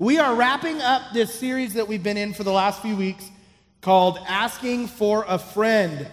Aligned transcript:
We 0.00 0.20
are 0.20 0.36
wrapping 0.36 0.80
up 0.80 1.12
this 1.12 1.34
series 1.34 1.74
that 1.74 1.88
we've 1.88 2.04
been 2.04 2.16
in 2.16 2.32
for 2.32 2.44
the 2.44 2.52
last 2.52 2.82
few 2.82 2.94
weeks 2.94 3.28
called 3.80 4.20
Asking 4.28 4.86
for 4.86 5.24
a 5.26 5.40
Friend. 5.40 6.06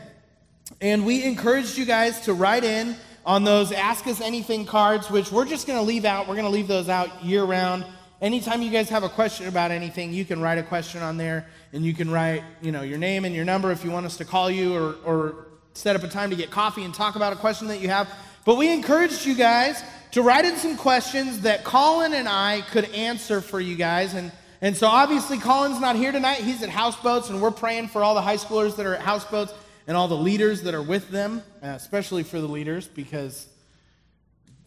And 0.82 1.06
we 1.06 1.24
encouraged 1.24 1.78
you 1.78 1.86
guys 1.86 2.22
to 2.22 2.34
write 2.34 2.64
in 2.64 2.96
on 3.28 3.44
those 3.44 3.72
Ask 3.72 4.08
Us 4.08 4.22
Anything 4.22 4.66
cards, 4.66 5.12
which 5.12 5.32
we're 5.32 5.46
just 5.46 5.68
going 5.68 5.78
to 5.78 5.86
leave 5.86 6.04
out. 6.04 6.28
We're 6.28 6.34
going 6.34 6.48
to 6.48 6.52
leave 6.52 6.68
those 6.68 6.90
out 6.90 7.24
year 7.24 7.44
round. 7.44 7.86
Anytime 8.24 8.64
you 8.64 8.72
guys 8.72 8.90
have 8.90 9.04
a 9.04 9.10
question 9.10 9.48
about 9.48 9.70
anything, 9.70 10.12
you 10.12 10.26
can 10.26 10.42
write 10.42 10.58
a 10.58 10.64
question 10.64 11.04
on 11.04 11.18
there 11.18 11.46
and 11.72 11.86
you 11.86 11.94
can 11.94 12.10
write, 12.10 12.42
you 12.64 12.72
know, 12.72 12.82
your 12.82 12.98
name 12.98 13.24
and 13.24 13.36
your 13.36 13.46
number 13.46 13.72
if 13.72 13.86
you 13.86 13.92
want 13.92 14.08
us 14.08 14.18
to 14.18 14.26
call 14.26 14.50
you 14.50 14.74
or, 14.74 14.96
or 15.06 15.46
set 15.76 15.96
up 15.96 16.02
a 16.02 16.08
time 16.08 16.32
to 16.32 16.36
get 16.36 16.50
coffee 16.50 16.84
and 16.84 16.92
talk 16.96 17.16
about 17.16 17.34
a 17.34 17.36
question 17.36 17.68
that 17.68 17.82
you 17.82 17.90
have. 17.90 18.10
But 18.46 18.56
we 18.56 18.74
encouraged 18.74 19.28
you 19.28 19.36
guys 19.36 19.84
to 20.16 20.22
write 20.22 20.46
in 20.46 20.56
some 20.56 20.78
questions 20.78 21.42
that 21.42 21.66
Colin 21.66 22.14
and 22.14 22.30
I 22.30 22.62
could 22.72 22.86
answer 22.94 23.42
for 23.42 23.60
you 23.60 23.76
guys. 23.76 24.14
And, 24.14 24.32
and 24.62 24.78
so 24.78 24.88
obviously, 24.88 25.38
Colin's 25.38 25.82
not 25.82 25.98
here 25.98 26.14
tonight. 26.14 26.38
He's 26.38 26.64
at 26.64 26.70
houseboats, 26.70 27.30
and 27.30 27.42
we're 27.42 27.52
praying 27.52 27.90
for 27.90 28.02
all 28.02 28.16
the 28.16 28.22
high 28.22 28.38
schoolers 28.38 28.78
that 28.78 28.86
are 28.86 28.96
at 28.96 29.02
houseboats 29.02 29.54
and 29.88 29.98
all 29.98 30.08
the 30.08 30.16
leaders 30.16 30.62
that 30.62 30.74
are 30.74 30.82
with 30.82 31.10
them, 31.10 31.44
uh, 31.62 31.68
especially 31.68 32.24
for 32.24 32.40
the 32.40 32.48
leaders, 32.48 32.88
because 32.88 33.46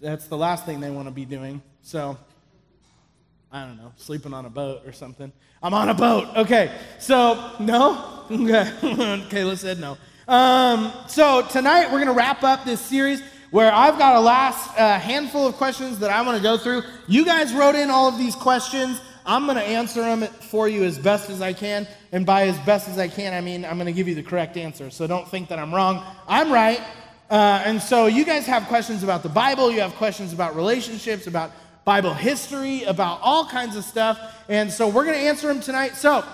that's 0.03 0.27
the 0.27 0.37
last 0.37 0.67
thing 0.67 0.81
they 0.81 0.91
want 0.91 1.09
to 1.09 1.15
be 1.15 1.25
doing. 1.25 1.63
So, 1.81 2.19
I 3.51 3.65
don't 3.65 3.79
know, 3.79 3.95
sleeping 3.97 4.35
on 4.35 4.45
a 4.45 4.51
boat 4.51 4.83
or 4.85 4.93
something. 4.93 5.33
I'm 5.63 5.73
on 5.73 5.89
a 5.89 5.95
boat. 5.95 6.29
Okay, 6.37 6.71
so, 6.99 7.53
no? 7.59 8.17
Okay, 8.31 8.71
Kayla 9.31 9.57
said 9.57 9.81
no. 9.81 9.97
Um, 10.29 10.93
so, 11.07 11.41
tonight 11.47 11.85
we're 11.87 12.05
going 12.05 12.09
to 12.09 12.13
wrap 12.13 12.43
up 12.43 12.67
this 12.67 12.83
series 12.83 13.23
where 13.51 13.73
I've 13.73 13.99
got 13.99 14.17
a 14.17 14.21
last 14.21 14.79
uh, 14.79 14.99
handful 14.99 15.47
of 15.47 15.55
questions 15.55 15.99
that 16.01 16.11
I 16.11 16.23
want 16.23 16.37
to 16.37 16.43
go 16.43 16.59
through. 16.59 16.83
You 17.07 17.25
guys 17.25 17.55
wrote 17.55 17.75
in 17.75 17.91
all 17.91 18.09
of 18.09 18.19
these 18.19 18.35
questions. 18.35 19.01
I'm 19.25 19.45
going 19.45 19.57
to 19.57 19.63
answer 19.63 20.01
them 20.01 20.23
for 20.27 20.69
you 20.69 20.85
as 20.85 20.99
best 20.99 21.31
as 21.31 21.41
I 21.41 21.53
can. 21.53 21.87
And 22.13 22.25
by 22.25 22.47
as 22.49 22.59
best 22.61 22.89
as 22.89 22.99
I 22.99 23.09
can, 23.09 23.35
I 23.35 23.41
mean 23.41 23.65
I'm 23.65 23.77
going 23.77 23.87
to 23.87 23.93
give 23.93 24.09
you 24.09 24.15
the 24.15 24.23
correct 24.23 24.57
answer. 24.57 24.91
So 24.91 25.07
don't 25.07 25.29
think 25.29 25.49
that 25.49 25.59
I'm 25.59 25.75
wrong. 25.75 26.05
I'm 26.27 26.51
right. 26.51 26.81
Uh, 27.31 27.63
and 27.65 27.81
so 27.81 28.07
you 28.07 28.25
guys 28.25 28.47
have 28.47 28.67
questions 28.69 29.03
about 29.03 29.23
the 29.23 29.29
Bible, 29.29 29.71
you 29.71 29.81
have 29.81 29.95
questions 29.97 30.33
about 30.33 30.57
relationships, 30.57 31.27
about 31.27 31.53
Bible 31.85 32.15
history, 32.15 32.85
about 32.85 33.21
all 33.23 33.47
kinds 33.47 33.77
of 33.77 33.85
stuff. 33.85 34.19
And 34.49 34.73
so 34.73 34.89
we're 34.89 35.05
going 35.05 35.19
to 35.19 35.27
answer 35.27 35.49
them 35.49 35.61
tonight. 35.61 35.95
So 35.97 36.25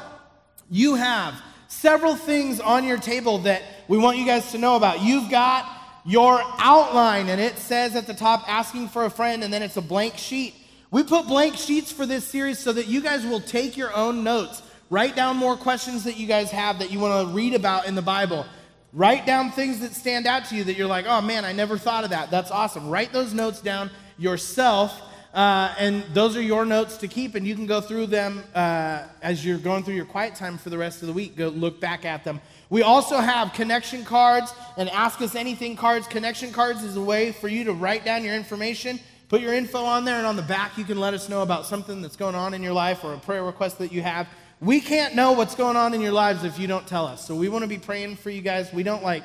you 0.70 0.94
have 0.94 1.34
several 1.66 2.14
things 2.14 2.60
on 2.60 2.84
your 2.84 2.98
table 2.98 3.38
that 3.38 3.62
we 3.88 3.98
want 3.98 4.18
you 4.18 4.26
guys 4.26 4.52
to 4.52 4.58
know 4.58 4.76
about. 4.76 5.02
You've 5.02 5.30
got 5.30 5.73
your 6.04 6.40
outline, 6.58 7.28
and 7.28 7.40
it 7.40 7.58
says 7.58 7.96
at 7.96 8.06
the 8.06 8.14
top, 8.14 8.44
asking 8.48 8.88
for 8.88 9.04
a 9.04 9.10
friend, 9.10 9.42
and 9.42 9.52
then 9.52 9.62
it's 9.62 9.76
a 9.76 9.82
blank 9.82 10.16
sheet. 10.16 10.54
We 10.90 11.02
put 11.02 11.26
blank 11.26 11.56
sheets 11.56 11.90
for 11.90 12.06
this 12.06 12.24
series 12.26 12.58
so 12.58 12.72
that 12.72 12.86
you 12.86 13.00
guys 13.00 13.24
will 13.24 13.40
take 13.40 13.76
your 13.76 13.94
own 13.94 14.22
notes. 14.22 14.62
Write 14.90 15.16
down 15.16 15.36
more 15.36 15.56
questions 15.56 16.04
that 16.04 16.16
you 16.16 16.26
guys 16.26 16.50
have 16.50 16.78
that 16.78 16.92
you 16.92 17.00
want 17.00 17.26
to 17.26 17.34
read 17.34 17.54
about 17.54 17.86
in 17.86 17.94
the 17.94 18.02
Bible. 18.02 18.46
Write 18.92 19.26
down 19.26 19.50
things 19.50 19.80
that 19.80 19.92
stand 19.92 20.26
out 20.26 20.44
to 20.46 20.54
you 20.54 20.62
that 20.64 20.76
you're 20.76 20.86
like, 20.86 21.06
oh 21.08 21.20
man, 21.20 21.44
I 21.44 21.52
never 21.52 21.78
thought 21.78 22.04
of 22.04 22.10
that. 22.10 22.30
That's 22.30 22.50
awesome. 22.50 22.88
Write 22.88 23.12
those 23.12 23.34
notes 23.34 23.60
down 23.60 23.90
yourself. 24.18 25.00
Uh, 25.32 25.74
and 25.80 26.04
those 26.12 26.36
are 26.36 26.42
your 26.42 26.64
notes 26.64 26.96
to 26.98 27.08
keep, 27.08 27.34
and 27.34 27.44
you 27.44 27.56
can 27.56 27.66
go 27.66 27.80
through 27.80 28.06
them 28.06 28.44
uh, 28.54 29.02
as 29.20 29.44
you're 29.44 29.58
going 29.58 29.82
through 29.82 29.96
your 29.96 30.04
quiet 30.04 30.36
time 30.36 30.56
for 30.56 30.70
the 30.70 30.78
rest 30.78 31.02
of 31.02 31.08
the 31.08 31.12
week. 31.12 31.34
Go 31.34 31.48
look 31.48 31.80
back 31.80 32.04
at 32.04 32.22
them. 32.22 32.40
We 32.70 32.82
also 32.82 33.18
have 33.18 33.52
connection 33.52 34.04
cards 34.04 34.52
and 34.76 34.88
ask 34.90 35.20
us 35.20 35.34
anything 35.34 35.76
cards. 35.76 36.06
Connection 36.06 36.52
cards 36.52 36.82
is 36.82 36.96
a 36.96 37.02
way 37.02 37.32
for 37.32 37.48
you 37.48 37.64
to 37.64 37.72
write 37.72 38.04
down 38.04 38.24
your 38.24 38.34
information, 38.34 38.98
put 39.28 39.40
your 39.40 39.54
info 39.54 39.84
on 39.84 40.04
there, 40.04 40.16
and 40.16 40.26
on 40.26 40.36
the 40.36 40.42
back 40.42 40.78
you 40.78 40.84
can 40.84 40.98
let 40.98 41.14
us 41.14 41.28
know 41.28 41.42
about 41.42 41.66
something 41.66 42.02
that's 42.02 42.16
going 42.16 42.34
on 42.34 42.54
in 42.54 42.62
your 42.62 42.72
life 42.72 43.04
or 43.04 43.14
a 43.14 43.18
prayer 43.18 43.44
request 43.44 43.78
that 43.78 43.92
you 43.92 44.02
have. 44.02 44.26
We 44.60 44.80
can't 44.80 45.14
know 45.14 45.32
what's 45.32 45.54
going 45.54 45.76
on 45.76 45.94
in 45.94 46.00
your 46.00 46.12
lives 46.12 46.42
if 46.44 46.58
you 46.58 46.66
don't 46.66 46.86
tell 46.86 47.06
us. 47.06 47.26
So 47.26 47.34
we 47.34 47.48
want 47.48 47.62
to 47.62 47.68
be 47.68 47.78
praying 47.78 48.16
for 48.16 48.30
you 48.30 48.40
guys. 48.40 48.72
We 48.72 48.82
don't 48.82 49.02
like 49.02 49.24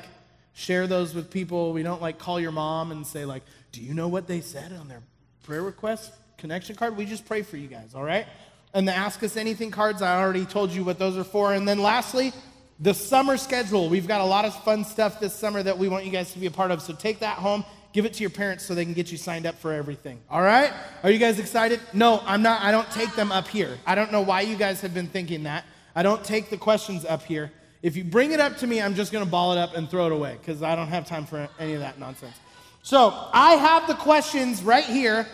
share 0.52 0.86
those 0.86 1.14
with 1.14 1.30
people. 1.30 1.72
We 1.72 1.82
don't 1.82 2.02
like 2.02 2.18
call 2.18 2.38
your 2.38 2.52
mom 2.52 2.92
and 2.92 3.06
say 3.06 3.24
like, 3.24 3.42
"Do 3.72 3.80
you 3.80 3.94
know 3.94 4.08
what 4.08 4.26
they 4.26 4.40
said 4.40 4.72
on 4.72 4.88
their 4.88 5.02
prayer 5.44 5.62
request 5.62 6.12
connection 6.36 6.76
card?" 6.76 6.96
We 6.96 7.06
just 7.06 7.24
pray 7.24 7.42
for 7.42 7.56
you 7.56 7.68
guys, 7.68 7.94
all 7.94 8.02
right? 8.02 8.26
And 8.74 8.86
the 8.86 8.94
ask 8.94 9.22
us 9.22 9.36
anything 9.36 9.70
cards, 9.70 10.02
I 10.02 10.20
already 10.20 10.44
told 10.44 10.70
you 10.70 10.84
what 10.84 10.98
those 10.98 11.16
are 11.16 11.24
for. 11.24 11.54
And 11.54 11.66
then 11.66 11.78
lastly, 11.78 12.32
the 12.80 12.94
summer 12.94 13.36
schedule. 13.36 13.88
We've 13.88 14.08
got 14.08 14.20
a 14.20 14.24
lot 14.24 14.44
of 14.44 14.54
fun 14.64 14.84
stuff 14.84 15.20
this 15.20 15.34
summer 15.34 15.62
that 15.62 15.76
we 15.76 15.88
want 15.88 16.04
you 16.06 16.10
guys 16.10 16.32
to 16.32 16.38
be 16.38 16.46
a 16.46 16.50
part 16.50 16.70
of. 16.70 16.80
So 16.80 16.94
take 16.94 17.20
that 17.20 17.36
home, 17.36 17.64
give 17.92 18.06
it 18.06 18.14
to 18.14 18.22
your 18.22 18.30
parents 18.30 18.64
so 18.64 18.74
they 18.74 18.84
can 18.84 18.94
get 18.94 19.12
you 19.12 19.18
signed 19.18 19.46
up 19.46 19.58
for 19.58 19.72
everything. 19.72 20.18
All 20.30 20.40
right? 20.40 20.72
Are 21.02 21.10
you 21.10 21.18
guys 21.18 21.38
excited? 21.38 21.80
No, 21.92 22.22
I'm 22.24 22.42
not. 22.42 22.62
I 22.62 22.72
don't 22.72 22.90
take 22.90 23.14
them 23.14 23.30
up 23.30 23.46
here. 23.46 23.78
I 23.86 23.94
don't 23.94 24.10
know 24.10 24.22
why 24.22 24.40
you 24.40 24.56
guys 24.56 24.80
have 24.80 24.94
been 24.94 25.08
thinking 25.08 25.42
that. 25.42 25.64
I 25.94 26.02
don't 26.02 26.24
take 26.24 26.48
the 26.48 26.56
questions 26.56 27.04
up 27.04 27.22
here. 27.22 27.52
If 27.82 27.96
you 27.96 28.04
bring 28.04 28.32
it 28.32 28.40
up 28.40 28.56
to 28.58 28.66
me, 28.66 28.80
I'm 28.80 28.94
just 28.94 29.12
going 29.12 29.24
to 29.24 29.30
ball 29.30 29.52
it 29.52 29.58
up 29.58 29.74
and 29.74 29.88
throw 29.88 30.06
it 30.06 30.12
away 30.12 30.36
because 30.40 30.62
I 30.62 30.74
don't 30.74 30.88
have 30.88 31.06
time 31.06 31.26
for 31.26 31.48
any 31.58 31.74
of 31.74 31.80
that 31.80 31.98
nonsense. 31.98 32.36
So 32.82 33.12
I 33.32 33.54
have 33.54 33.86
the 33.88 33.94
questions 33.94 34.62
right 34.62 34.84
here. 34.84 35.26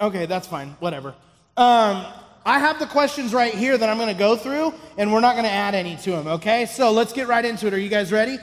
Okay, 0.00 0.26
that's 0.26 0.46
fine. 0.46 0.76
Whatever. 0.80 1.14
Um, 1.56 2.06
I 2.46 2.60
have 2.60 2.78
the 2.78 2.86
questions 2.86 3.34
right 3.34 3.52
here 3.52 3.76
that 3.76 3.88
I'm 3.88 3.96
going 3.96 4.08
to 4.08 4.14
go 4.14 4.36
through, 4.36 4.72
and 4.96 5.12
we're 5.12 5.18
not 5.18 5.32
going 5.32 5.46
to 5.46 5.50
add 5.50 5.74
any 5.74 5.96
to 5.96 6.12
them, 6.12 6.28
okay? 6.28 6.66
So 6.66 6.92
let's 6.92 7.12
get 7.12 7.26
right 7.26 7.44
into 7.44 7.66
it. 7.66 7.74
Are 7.74 7.78
you 7.78 7.88
guys 7.88 8.12
ready? 8.12 8.38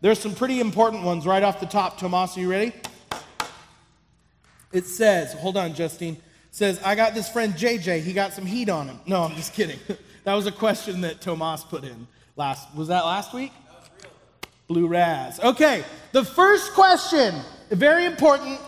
There's 0.00 0.20
some 0.20 0.36
pretty 0.36 0.60
important 0.60 1.02
ones 1.02 1.26
right 1.26 1.42
off 1.42 1.58
the 1.58 1.66
top. 1.66 1.98
Tomas, 1.98 2.36
are 2.36 2.40
you 2.40 2.48
ready? 2.48 2.72
It 4.72 4.86
says, 4.86 5.32
hold 5.32 5.56
on, 5.56 5.74
Justine. 5.74 6.14
It 6.14 6.20
says, 6.52 6.80
I 6.84 6.94
got 6.94 7.12
this 7.12 7.28
friend 7.28 7.52
JJ. 7.54 8.02
He 8.02 8.12
got 8.12 8.32
some 8.32 8.46
heat 8.46 8.68
on 8.68 8.86
him. 8.86 9.00
No, 9.04 9.24
I'm 9.24 9.34
just 9.34 9.52
kidding. 9.52 9.80
that 10.24 10.34
was 10.34 10.46
a 10.46 10.52
question 10.52 11.00
that 11.00 11.20
Tomas 11.20 11.64
put 11.64 11.82
in 11.82 12.06
last. 12.36 12.72
Was 12.76 12.86
that 12.86 13.04
last 13.04 13.34
week? 13.34 13.52
Blue 14.68 14.86
Raz. 14.86 15.40
Okay, 15.40 15.82
the 16.12 16.24
first 16.24 16.72
question, 16.74 17.34
very 17.70 18.04
important. 18.04 18.60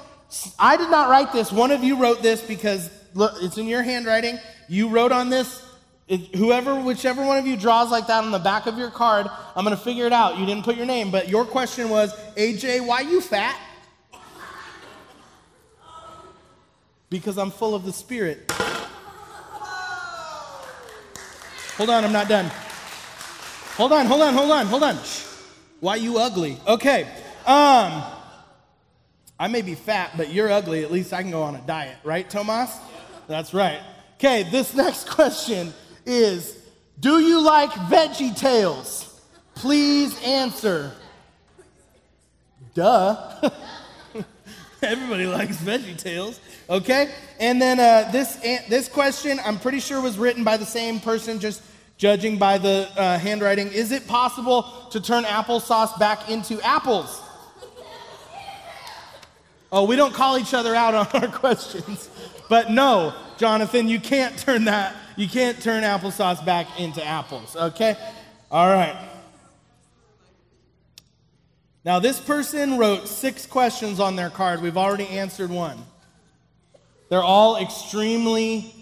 I 0.59 0.76
did 0.76 0.91
not 0.91 1.09
write 1.09 1.32
this. 1.32 1.53
One 1.53 1.71
of 1.71 1.84
you 1.84 1.97
wrote 1.97 2.21
this 2.21 2.42
because 2.42 2.91
look, 3.15 3.34
it's 3.41 3.59
in 3.59 3.66
your 3.66 3.82
handwriting. 3.82 4.41
You 4.69 4.89
wrote 4.89 5.12
on 5.12 5.31
this. 5.31 5.65
Whoever, 6.37 6.75
whichever 6.81 7.25
one 7.25 7.39
of 7.39 7.47
you 7.47 7.56
draws 7.56 7.91
like 7.91 8.06
that 8.09 8.23
on 8.23 8.33
the 8.33 8.39
back 8.39 8.67
of 8.67 8.77
your 8.77 8.91
card, 8.91 9.27
I'm 9.56 9.65
going 9.65 9.77
to 9.77 9.83
figure 9.83 10.05
it 10.06 10.12
out. 10.12 10.37
You 10.37 10.45
didn't 10.45 10.65
put 10.65 10.77
your 10.77 10.84
name, 10.84 11.11
but 11.11 11.28
your 11.28 11.45
question 11.45 11.89
was, 11.89 12.15
AJ, 12.34 12.87
why 12.87 13.01
you 13.01 13.21
fat? 13.21 13.59
Because 17.09 17.39
I'm 17.39 17.51
full 17.51 17.75
of 17.75 17.84
the 17.84 17.93
Spirit. 17.93 18.51
Hold 21.77 21.89
on, 21.89 22.05
I'm 22.05 22.12
not 22.12 22.28
done. 22.28 22.51
Hold 23.77 23.93
on, 23.93 24.05
hold 24.06 24.21
on, 24.22 24.34
hold 24.34 24.51
on, 24.51 24.67
hold 24.67 24.83
on. 24.83 25.03
Shh. 25.03 25.25
Why 25.81 25.97
you 25.97 26.19
ugly? 26.19 26.59
Okay. 26.67 27.05
Um, 27.47 28.05
I 29.39 29.49
may 29.49 29.62
be 29.62 29.75
fat, 29.75 30.12
but 30.17 30.33
you're 30.33 30.51
ugly. 30.53 30.84
At 30.84 30.93
least 30.93 31.12
I 31.12 31.22
can 31.22 31.31
go 31.31 31.43
on 31.43 31.56
a 31.56 31.61
diet, 31.62 31.97
right, 32.05 32.28
Tomas? 32.28 32.71
That's 33.27 33.53
right. 33.53 33.81
Okay, 34.25 34.44
this 34.44 34.72
next 34.77 35.10
question 35.10 35.75
is 36.06 36.56
Do 37.00 37.19
you 37.19 37.41
like 37.41 37.71
VeggieTales? 37.71 39.12
Please 39.56 40.16
answer. 40.22 40.93
Duh. 42.72 43.50
Everybody 44.83 45.27
likes 45.27 45.56
VeggieTales. 45.56 46.38
Okay? 46.71 47.10
And 47.41 47.60
then 47.60 47.81
uh, 47.81 48.10
this, 48.12 48.37
this 48.69 48.88
question, 48.88 49.41
I'm 49.44 49.59
pretty 49.59 49.81
sure 49.81 50.00
was 50.00 50.19
written 50.19 50.44
by 50.44 50.56
the 50.56 50.66
same 50.66 51.00
person, 51.00 51.41
just 51.41 51.60
judging 51.97 52.39
by 52.39 52.59
the 52.59 52.89
uh, 52.97 53.19
handwriting. 53.19 53.72
Is 53.72 53.91
it 53.91 54.06
possible 54.06 54.62
to 54.93 55.00
turn 55.00 55.25
applesauce 55.25 55.99
back 55.99 56.31
into 56.31 56.60
apples? 56.62 57.21
Oh, 59.72 59.84
we 59.84 59.97
don't 59.97 60.15
call 60.15 60.39
each 60.39 60.54
other 60.54 60.77
out 60.77 60.94
on 60.94 61.22
our 61.22 61.28
questions. 61.39 62.09
But 62.49 62.71
no, 62.71 63.15
Jonathan, 63.42 63.88
you 63.88 63.98
can't 63.98 64.38
turn 64.38 64.66
that, 64.66 64.94
you 65.16 65.28
can't 65.28 65.60
turn 65.60 65.83
applesauce 65.83 66.47
back 66.47 66.78
into 66.78 67.04
apples, 67.04 67.56
okay? 67.56 67.97
All 68.53 68.68
right. 68.68 68.97
Now, 71.84 71.98
this 71.98 72.21
person 72.21 72.78
wrote 72.78 73.09
six 73.09 73.44
questions 73.44 73.98
on 73.98 74.15
their 74.15 74.30
card. 74.30 74.62
We've 74.62 74.77
already 74.77 75.09
answered 75.09 75.50
one. 75.50 75.77
They're 77.09 77.21
all 77.21 77.56
extremely 77.56 78.72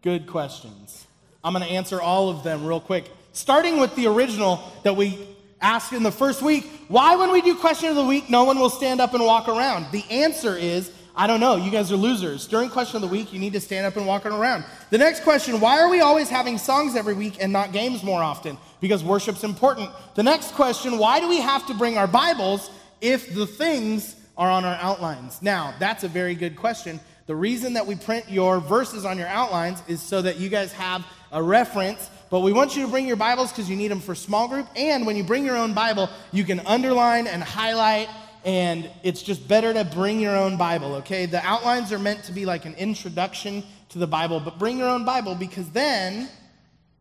good 0.00 0.28
questions. 0.28 1.08
I'm 1.42 1.52
going 1.52 1.64
to 1.64 1.72
answer 1.72 2.00
all 2.00 2.28
of 2.28 2.44
them 2.44 2.64
real 2.64 2.78
quick, 2.78 3.10
starting 3.32 3.80
with 3.80 3.96
the 3.96 4.06
original 4.06 4.60
that 4.84 4.94
we 4.94 5.26
asked 5.60 5.92
in 5.92 6.04
the 6.04 6.12
first 6.12 6.40
week. 6.40 6.70
Why, 6.86 7.16
when 7.16 7.32
we 7.32 7.40
do 7.40 7.56
question 7.56 7.88
of 7.88 7.96
the 7.96 8.04
week, 8.04 8.30
no 8.30 8.44
one 8.44 8.60
will 8.60 8.70
stand 8.70 9.00
up 9.00 9.12
and 9.12 9.24
walk 9.24 9.48
around? 9.48 9.90
The 9.90 10.04
answer 10.08 10.56
is 10.56 10.92
I 11.16 11.28
don't 11.28 11.38
know. 11.38 11.54
You 11.54 11.70
guys 11.70 11.92
are 11.92 11.96
losers. 11.96 12.48
During 12.48 12.68
question 12.70 12.96
of 12.96 13.02
the 13.02 13.08
week, 13.08 13.32
you 13.32 13.38
need 13.38 13.52
to 13.52 13.60
stand 13.60 13.86
up 13.86 13.96
and 13.96 14.04
walk 14.04 14.26
around. 14.26 14.64
The 14.90 14.98
next 14.98 15.22
question 15.22 15.60
why 15.60 15.78
are 15.78 15.88
we 15.88 16.00
always 16.00 16.28
having 16.28 16.58
songs 16.58 16.96
every 16.96 17.14
week 17.14 17.36
and 17.40 17.52
not 17.52 17.72
games 17.72 18.02
more 18.02 18.20
often? 18.20 18.58
Because 18.80 19.04
worship's 19.04 19.44
important. 19.44 19.90
The 20.16 20.24
next 20.24 20.54
question 20.54 20.98
why 20.98 21.20
do 21.20 21.28
we 21.28 21.40
have 21.40 21.66
to 21.68 21.74
bring 21.74 21.98
our 21.98 22.08
Bibles 22.08 22.68
if 23.00 23.32
the 23.32 23.46
things 23.46 24.16
are 24.36 24.50
on 24.50 24.64
our 24.64 24.74
outlines? 24.80 25.40
Now, 25.40 25.74
that's 25.78 26.02
a 26.02 26.08
very 26.08 26.34
good 26.34 26.56
question 26.56 26.98
The 27.26 27.36
reason 27.36 27.74
that 27.74 27.86
we 27.86 27.94
print 27.94 28.28
your 28.28 28.58
verses 28.58 29.04
on 29.04 29.16
your 29.16 29.28
outlines 29.28 29.82
is 29.86 30.02
so 30.02 30.20
that 30.20 30.38
you 30.40 30.48
guys 30.48 30.72
have 30.72 31.06
a 31.30 31.42
reference. 31.42 32.10
But 32.28 32.40
we 32.40 32.52
want 32.52 32.74
you 32.76 32.82
to 32.82 32.88
bring 32.88 33.06
your 33.06 33.16
Bibles 33.16 33.50
because 33.52 33.70
you 33.70 33.76
need 33.76 33.90
them 33.90 34.00
for 34.00 34.14
small 34.14 34.48
group. 34.48 34.66
And 34.74 35.06
when 35.06 35.16
you 35.16 35.22
bring 35.22 35.44
your 35.44 35.56
own 35.56 35.74
Bible, 35.74 36.10
you 36.32 36.44
can 36.44 36.60
underline 36.66 37.26
and 37.26 37.42
highlight, 37.42 38.08
and 38.44 38.90
it's 39.02 39.22
just 39.22 39.46
better 39.48 39.72
to 39.72 39.84
bring 39.84 40.20
your 40.20 40.36
own 40.36 40.56
Bible, 40.56 40.96
okay? 40.96 41.26
The 41.26 41.44
outlines 41.44 41.92
are 41.92 41.98
meant 41.98 42.24
to 42.24 42.32
be 42.32 42.44
like 42.44 42.66
an 42.66 42.74
introduction 42.74 43.64
to 43.90 43.98
the 43.98 44.06
Bible, 44.06 44.38
but 44.40 44.58
bring 44.58 44.78
your 44.78 44.88
own 44.88 45.04
Bible 45.04 45.34
because 45.34 45.70
then 45.70 46.28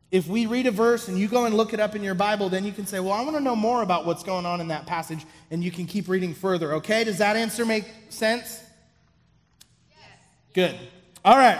if 0.09 0.27
we 0.27 0.45
read 0.45 0.67
a 0.67 0.71
verse 0.71 1.07
and 1.07 1.17
you 1.17 1.27
go 1.27 1.45
and 1.45 1.57
look 1.57 1.73
it 1.73 1.79
up 1.79 1.95
in 1.95 2.03
your 2.03 2.13
Bible, 2.13 2.47
then 2.47 2.63
you 2.63 2.71
can 2.71 2.85
say, 2.85 2.99
Well, 2.99 3.13
I 3.13 3.21
want 3.23 3.35
to 3.35 3.41
know 3.41 3.55
more 3.55 3.81
about 3.81 4.05
what's 4.05 4.23
going 4.23 4.45
on 4.45 4.61
in 4.61 4.67
that 4.67 4.85
passage, 4.85 5.25
and 5.49 5.63
you 5.63 5.71
can 5.71 5.85
keep 5.85 6.07
reading 6.07 6.33
further. 6.33 6.73
Okay? 6.75 7.03
Does 7.03 7.17
that 7.17 7.35
answer 7.35 7.65
make 7.65 7.85
sense? 8.09 8.61
Yes. 9.89 10.07
Good. 10.53 10.75
All 11.25 11.35
right. 11.35 11.59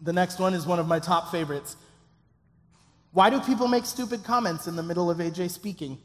The 0.00 0.12
next 0.12 0.38
one 0.38 0.54
is 0.54 0.66
one 0.66 0.78
of 0.78 0.88
my 0.88 0.98
top 0.98 1.30
favorites. 1.30 1.76
Why 3.12 3.28
do 3.28 3.38
people 3.40 3.68
make 3.68 3.84
stupid 3.84 4.24
comments 4.24 4.66
in 4.66 4.74
the 4.74 4.82
middle 4.82 5.10
of 5.10 5.18
AJ 5.18 5.50
speaking? 5.50 5.98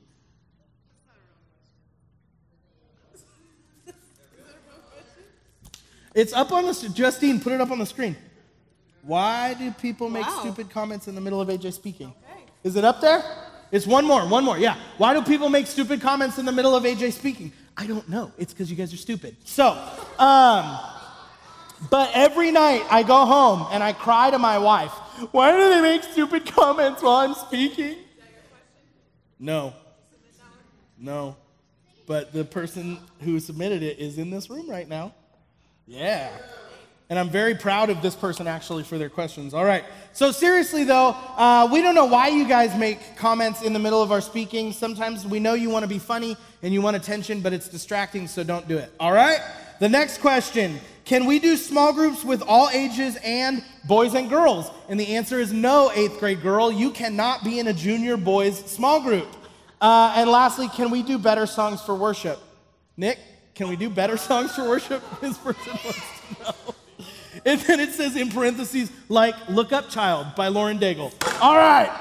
It's 6.15 6.31
up 6.31 6.53
on 6.53 6.65
the 6.65 6.89
Justine, 6.93 7.41
put 7.41 7.51
it 7.51 7.59
up 7.59 7.69
on 7.71 7.77
the 7.77 7.85
screen. 7.85 8.15
Why 9.03 9.53
do 9.53 9.69
people 9.71 10.09
make 10.09 10.25
wow. 10.25 10.39
stupid 10.39 10.69
comments 10.71 11.07
in 11.07 11.13
the 11.13 11.21
middle 11.21 11.41
of 11.41 11.49
AJ 11.49 11.73
speaking? 11.73 12.07
Okay. 12.07 12.41
Is 12.63 12.77
it 12.77 12.85
up 12.85 13.01
there? 13.01 13.23
It's 13.71 13.85
one 13.85 14.05
more, 14.05 14.25
one 14.25 14.45
more, 14.45 14.57
yeah. 14.57 14.77
Why 14.97 15.13
do 15.13 15.21
people 15.21 15.49
make 15.49 15.67
stupid 15.67 15.99
comments 15.99 16.39
in 16.39 16.45
the 16.45 16.51
middle 16.53 16.73
of 16.73 16.83
AJ 16.83 17.11
speaking? 17.11 17.51
I 17.75 17.85
don't 17.85 18.07
know. 18.07 18.31
It's 18.37 18.53
because 18.53 18.71
you 18.71 18.77
guys 18.77 18.93
are 18.93 18.97
stupid. 18.97 19.35
So, 19.43 19.71
um, 20.17 20.79
but 21.89 22.09
every 22.13 22.51
night 22.51 22.83
I 22.89 23.03
go 23.03 23.25
home 23.25 23.67
and 23.71 23.83
I 23.83 23.91
cry 23.91 24.31
to 24.31 24.39
my 24.39 24.57
wife. 24.57 24.91
Why 25.31 25.51
do 25.51 25.69
they 25.69 25.81
make 25.81 26.03
stupid 26.03 26.45
comments 26.45 27.03
while 27.03 27.17
I'm 27.17 27.33
speaking? 27.33 27.97
No. 29.37 29.73
No. 30.97 31.35
But 32.07 32.31
the 32.31 32.45
person 32.45 32.99
who 33.19 33.39
submitted 33.41 33.83
it 33.83 33.99
is 33.99 34.17
in 34.17 34.29
this 34.29 34.49
room 34.49 34.69
right 34.69 34.87
now. 34.87 35.13
Yeah. 35.87 36.31
And 37.07 37.19
I'm 37.19 37.29
very 37.29 37.53
proud 37.53 37.91
of 37.91 38.01
this 38.01 38.15
person 38.15 38.47
actually 38.47 38.83
for 38.83 38.97
their 38.97 39.09
questions. 39.09 39.53
All 39.53 39.63
right. 39.63 39.83
So, 40.11 40.31
seriously 40.31 40.83
though, 40.85 41.09
uh, 41.37 41.69
we 41.71 41.83
don't 41.83 41.93
know 41.93 42.05
why 42.05 42.29
you 42.29 42.47
guys 42.47 42.75
make 42.75 43.15
comments 43.15 43.61
in 43.61 43.73
the 43.73 43.79
middle 43.79 44.01
of 44.01 44.11
our 44.11 44.21
speaking. 44.21 44.73
Sometimes 44.73 45.25
we 45.25 45.39
know 45.39 45.53
you 45.53 45.69
want 45.69 45.83
to 45.83 45.89
be 45.89 45.99
funny 45.99 46.35
and 46.63 46.73
you 46.73 46.81
want 46.81 46.95
attention, 46.95 47.41
but 47.41 47.53
it's 47.53 47.67
distracting, 47.67 48.27
so 48.27 48.43
don't 48.43 48.67
do 48.67 48.77
it. 48.79 48.91
All 48.99 49.11
right. 49.11 49.39
The 49.79 49.89
next 49.89 50.19
question 50.19 50.79
Can 51.03 51.27
we 51.27 51.37
do 51.37 51.55
small 51.57 51.93
groups 51.93 52.23
with 52.23 52.41
all 52.41 52.69
ages 52.73 53.17
and 53.23 53.63
boys 53.87 54.15
and 54.15 54.27
girls? 54.27 54.71
And 54.89 54.99
the 54.99 55.15
answer 55.15 55.39
is 55.39 55.53
no, 55.53 55.91
eighth 55.93 56.19
grade 56.19 56.41
girl. 56.41 56.71
You 56.71 56.89
cannot 56.89 57.43
be 57.43 57.59
in 57.59 57.67
a 57.67 57.73
junior 57.73 58.17
boys 58.17 58.57
small 58.65 59.01
group. 59.01 59.27
Uh, 59.79 60.13
and 60.15 60.27
lastly, 60.27 60.69
can 60.69 60.89
we 60.89 61.03
do 61.03 61.19
better 61.19 61.45
songs 61.45 61.81
for 61.81 61.93
worship? 61.93 62.39
Nick, 62.97 63.19
can 63.55 63.69
we 63.69 63.77
do 63.77 63.89
better 63.89 64.17
songs 64.17 64.53
for 64.53 64.67
worship? 64.67 65.01
This 65.21 65.37
person 65.37 65.71
wants 65.83 65.99
to 66.37 66.43
know. 66.43 66.75
And 67.45 67.59
then 67.61 67.79
it 67.79 67.93
says 67.93 68.15
in 68.15 68.29
parentheses, 68.29 68.91
like 69.07 69.35
Look 69.49 69.71
Up 69.71 69.89
Child 69.89 70.35
by 70.35 70.49
Lauren 70.49 70.77
Daigle. 70.77 71.13
All 71.41 71.55
right. 71.55 71.91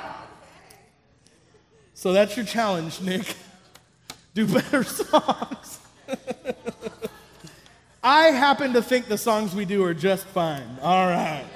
So 1.94 2.12
that's 2.12 2.36
your 2.36 2.44
challenge, 2.44 3.00
Nick. 3.00 3.36
Do 4.34 4.46
better 4.46 4.82
songs. 4.84 5.80
I 8.02 8.24
happen 8.26 8.72
to 8.74 8.82
think 8.82 9.06
the 9.06 9.16
songs 9.16 9.54
we 9.54 9.64
do 9.64 9.82
are 9.84 9.94
just 9.94 10.26
fine. 10.26 10.78
All 10.82 11.06
right. 11.06 11.46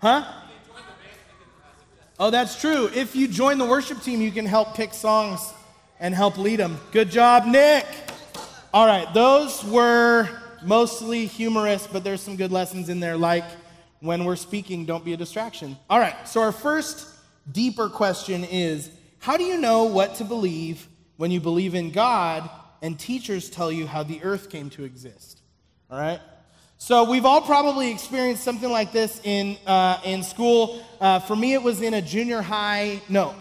Huh? 0.00 0.24
Oh, 2.18 2.30
that's 2.30 2.60
true. 2.60 2.90
If 2.94 3.14
you 3.14 3.28
join 3.28 3.58
the 3.58 3.64
worship 3.64 4.02
team, 4.02 4.20
you 4.20 4.32
can 4.32 4.46
help 4.46 4.74
pick 4.74 4.92
songs 4.92 5.40
and 6.00 6.14
help 6.14 6.38
lead 6.38 6.56
them. 6.56 6.78
Good 6.90 7.10
job, 7.10 7.46
Nick. 7.46 7.86
All 8.72 8.86
right, 8.86 9.12
those 9.12 9.64
were 9.64 10.28
mostly 10.62 11.26
humorous, 11.26 11.88
but 11.88 12.04
there's 12.04 12.20
some 12.20 12.36
good 12.36 12.52
lessons 12.52 12.88
in 12.88 13.00
there, 13.00 13.16
like 13.16 13.42
when 13.98 14.24
we're 14.24 14.36
speaking, 14.36 14.86
don't 14.86 15.04
be 15.04 15.12
a 15.12 15.16
distraction. 15.16 15.76
All 15.88 15.98
right, 15.98 16.14
so 16.28 16.40
our 16.40 16.52
first 16.52 17.08
deeper 17.50 17.88
question 17.88 18.44
is 18.44 18.88
how 19.18 19.36
do 19.36 19.42
you 19.42 19.58
know 19.58 19.84
what 19.84 20.14
to 20.16 20.24
believe 20.24 20.86
when 21.16 21.32
you 21.32 21.40
believe 21.40 21.74
in 21.74 21.90
God 21.90 22.48
and 22.80 22.96
teachers 22.96 23.50
tell 23.50 23.72
you 23.72 23.88
how 23.88 24.04
the 24.04 24.22
earth 24.22 24.50
came 24.50 24.70
to 24.70 24.84
exist? 24.84 25.40
All 25.90 25.98
right? 25.98 26.20
So 26.78 27.10
we've 27.10 27.26
all 27.26 27.42
probably 27.42 27.90
experienced 27.90 28.44
something 28.44 28.70
like 28.70 28.92
this 28.92 29.20
in, 29.24 29.56
uh, 29.66 30.00
in 30.04 30.22
school. 30.22 30.86
Uh, 31.00 31.18
for 31.18 31.34
me, 31.34 31.54
it 31.54 31.62
was 31.62 31.82
in 31.82 31.94
a 31.94 32.00
junior 32.00 32.40
high, 32.40 33.02
no, 33.08 33.34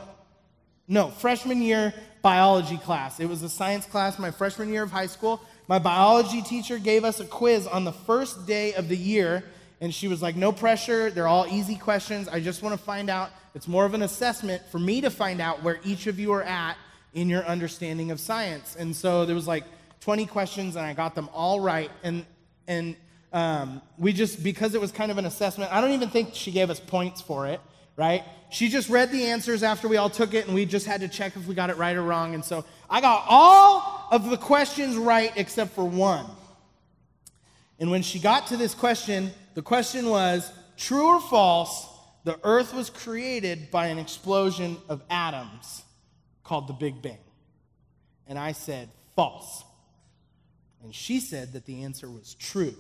no, 0.88 1.10
freshman 1.10 1.62
year 1.62 1.94
biology 2.22 2.78
class. 2.78 3.20
It 3.20 3.28
was 3.28 3.44
a 3.44 3.50
science 3.50 3.86
class 3.86 4.20
my 4.20 4.32
freshman 4.32 4.72
year 4.72 4.84
of 4.84 4.92
high 4.92 5.08
school. 5.08 5.42
My 5.68 5.80
biology 5.80 6.42
teacher 6.42 6.78
gave 6.80 7.04
us 7.04 7.20
a 7.20 7.26
quiz 7.26 7.68
on 7.68 7.86
the 7.86 7.92
first 7.92 8.48
day 8.48 8.74
of 8.74 8.90
the 8.90 8.98
year, 8.98 9.44
and 9.82 9.94
she 9.94 10.08
was 10.08 10.22
like, 10.22 10.36
No 10.36 10.52
pressure. 10.52 11.12
They're 11.12 11.28
all 11.28 11.48
easy 11.48 11.76
questions. 11.76 12.28
I 12.28 12.40
just 12.40 12.62
want 12.62 12.78
to 12.78 12.84
find 12.84 13.10
out. 13.10 13.30
It's 13.56 13.68
more 13.68 13.86
of 13.86 13.94
an 13.94 14.04
assessment 14.04 14.62
for 14.72 14.80
me 14.80 15.02
to 15.02 15.10
find 15.10 15.42
out 15.42 15.64
where 15.64 15.80
each 15.84 16.08
of 16.08 16.20
you 16.20 16.32
are 16.34 16.44
at 16.44 16.78
in 17.14 17.30
your 17.30 17.44
understanding 17.46 18.12
of 18.12 18.20
science. 18.20 18.76
And 18.78 18.96
so 18.96 19.26
there 19.26 19.36
was 19.36 19.48
like 19.48 19.64
20 20.02 20.26
questions, 20.28 20.76
and 20.76 20.86
I 20.86 20.94
got 20.94 21.16
them 21.16 21.30
all 21.34 21.60
right. 21.60 21.90
And, 22.04 22.26
and 22.68 22.96
um, 23.34 23.82
we 23.98 24.14
just, 24.14 24.44
because 24.44 24.76
it 24.76 24.82
was 24.82 24.92
kind 24.92 25.12
of 25.12 25.18
an 25.18 25.26
assessment, 25.26 25.72
I 25.74 25.82
don't 25.82 25.92
even 25.92 26.10
think 26.10 26.34
she 26.34 26.52
gave 26.52 26.70
us 26.70 26.80
points 26.80 27.22
for 27.22 27.48
it, 27.48 27.60
right? 28.00 28.24
She 28.50 28.70
just 28.70 28.88
read 28.90 29.12
the 29.12 29.26
answers 29.26 29.62
after 29.62 29.90
we 29.90 29.98
all 29.98 30.10
took 30.10 30.34
it, 30.34 30.46
and 30.46 30.56
we 30.56 30.66
just 30.66 30.86
had 30.86 31.02
to 31.02 31.10
check 31.10 31.36
if 31.36 31.46
we 31.48 31.54
got 31.54 31.70
it 31.70 31.76
right 31.76 31.98
or 31.98 32.02
wrong. 32.02 32.34
And 32.34 32.44
so 32.44 32.64
I 32.90 33.02
got 33.02 33.26
all 33.28 34.08
of 34.10 34.30
the 34.30 34.38
questions 34.38 34.96
right 34.96 35.34
except 35.36 35.76
for 35.76 35.84
one. 35.84 36.26
And 37.78 37.92
when 37.92 38.02
she 38.02 38.18
got 38.18 38.48
to 38.48 38.58
this 38.58 38.74
question, 38.74 39.32
the 39.54 39.62
question 39.62 40.10
was 40.10 40.50
true 40.78 41.08
or 41.08 41.20
false, 41.20 41.88
the 42.24 42.40
earth 42.44 42.74
was 42.74 42.90
created 42.90 43.70
by 43.70 43.88
an 43.88 44.00
explosion 44.00 44.78
of 44.88 45.02
atoms 45.10 45.84
called 46.46 46.68
the 46.68 46.74
Big 46.74 47.02
Bang. 47.02 47.18
And 48.28 48.40
I 48.40 48.54
said, 48.54 48.90
false. 49.14 49.66
And 50.84 50.96
she 50.96 51.20
said 51.20 51.52
that 51.52 51.66
the 51.66 51.84
answer 51.84 52.10
was 52.10 52.34
true. 52.36 52.76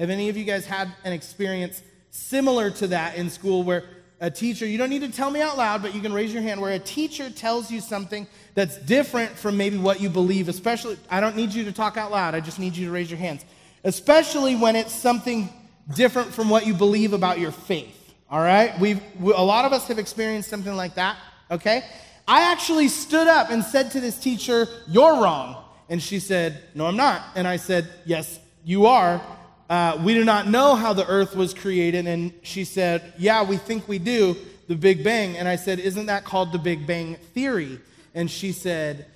Have 0.00 0.10
any 0.10 0.28
of 0.28 0.36
you 0.36 0.44
guys 0.44 0.66
had 0.66 0.92
an 1.04 1.12
experience 1.12 1.82
similar 2.10 2.70
to 2.72 2.88
that 2.88 3.16
in 3.16 3.30
school 3.30 3.62
where 3.62 3.84
a 4.20 4.30
teacher, 4.30 4.66
you 4.66 4.78
don't 4.78 4.88
need 4.88 5.02
to 5.02 5.12
tell 5.12 5.30
me 5.30 5.40
out 5.40 5.58
loud, 5.58 5.82
but 5.82 5.94
you 5.94 6.00
can 6.00 6.12
raise 6.12 6.32
your 6.32 6.42
hand, 6.42 6.60
where 6.60 6.72
a 6.72 6.78
teacher 6.78 7.28
tells 7.28 7.70
you 7.70 7.80
something 7.80 8.26
that's 8.54 8.78
different 8.78 9.32
from 9.32 9.56
maybe 9.56 9.76
what 9.76 10.00
you 10.00 10.08
believe, 10.08 10.48
especially, 10.48 10.96
I 11.10 11.20
don't 11.20 11.36
need 11.36 11.52
you 11.52 11.64
to 11.64 11.72
talk 11.72 11.96
out 11.96 12.10
loud, 12.10 12.34
I 12.34 12.40
just 12.40 12.58
need 12.58 12.76
you 12.76 12.86
to 12.86 12.92
raise 12.92 13.10
your 13.10 13.18
hands. 13.18 13.44
Especially 13.84 14.56
when 14.56 14.74
it's 14.74 14.92
something 14.92 15.48
different 15.94 16.32
from 16.32 16.48
what 16.48 16.66
you 16.66 16.74
believe 16.74 17.12
about 17.12 17.38
your 17.38 17.52
faith. 17.52 18.14
All 18.30 18.40
right? 18.40 18.78
We've, 18.80 19.00
we, 19.20 19.32
a 19.32 19.40
lot 19.40 19.64
of 19.64 19.72
us 19.72 19.86
have 19.88 19.98
experienced 19.98 20.48
something 20.48 20.74
like 20.74 20.94
that, 20.94 21.16
okay? 21.50 21.84
I 22.26 22.50
actually 22.50 22.88
stood 22.88 23.28
up 23.28 23.50
and 23.50 23.62
said 23.62 23.92
to 23.92 24.00
this 24.00 24.18
teacher, 24.18 24.66
You're 24.88 25.22
wrong. 25.22 25.62
And 25.88 26.02
she 26.02 26.18
said, 26.18 26.60
No, 26.74 26.86
I'm 26.86 26.96
not. 26.96 27.22
And 27.36 27.46
I 27.46 27.56
said, 27.56 27.88
Yes, 28.04 28.40
you 28.64 28.86
are 28.86 29.20
uh, 29.68 30.00
we 30.02 30.14
do 30.14 30.24
not 30.24 30.46
know 30.46 30.74
how 30.74 30.92
the 30.92 31.06
earth 31.06 31.34
was 31.34 31.52
created. 31.52 32.06
And 32.06 32.32
she 32.42 32.64
said, 32.64 33.14
Yeah, 33.18 33.42
we 33.42 33.56
think 33.56 33.88
we 33.88 33.98
do, 33.98 34.36
the 34.68 34.76
Big 34.76 35.02
Bang. 35.02 35.36
And 35.36 35.48
I 35.48 35.56
said, 35.56 35.78
Isn't 35.80 36.06
that 36.06 36.24
called 36.24 36.52
the 36.52 36.58
Big 36.58 36.86
Bang 36.86 37.16
Theory? 37.34 37.80
And 38.14 38.30
she 38.30 38.52
said, 38.52 39.06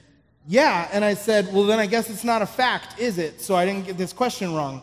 Yeah. 0.47 0.89
And 0.93 1.05
I 1.05 1.15
said, 1.15 1.53
Well, 1.53 1.65
then 1.65 1.79
I 1.79 1.87
guess 1.87 2.11
it's 2.11 2.25
not 2.25 2.43
a 2.43 2.47
fact, 2.47 2.99
is 2.99 3.19
it? 3.19 3.41
So 3.41 3.55
I 3.55 3.65
didn't 3.65 3.87
get 3.87 3.97
this 3.97 4.13
question 4.13 4.55
wrong. 4.55 4.83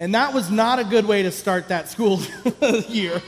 And 0.00 0.14
that 0.14 0.34
was 0.34 0.50
not 0.50 0.80
a 0.80 0.84
good 0.84 1.06
way 1.06 1.22
to 1.22 1.30
start 1.30 1.68
that 1.68 1.88
school 1.88 2.20
year. 2.88 3.22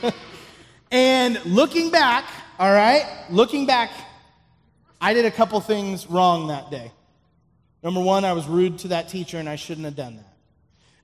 and 0.91 1.43
looking 1.45 1.91
back, 1.91 2.25
all 2.59 2.71
right, 2.71 3.05
looking 3.29 3.65
back, 3.65 3.89
I 4.99 5.13
did 5.13 5.25
a 5.25 5.31
couple 5.31 5.59
things 5.61 6.07
wrong 6.07 6.47
that 6.47 6.69
day. 6.69 6.91
Number 7.83 8.01
one, 8.01 8.25
I 8.25 8.33
was 8.33 8.47
rude 8.47 8.79
to 8.79 8.89
that 8.89 9.07
teacher 9.07 9.37
and 9.37 9.47
I 9.47 9.55
shouldn't 9.55 9.85
have 9.85 9.95
done 9.95 10.17
that. 10.17 10.36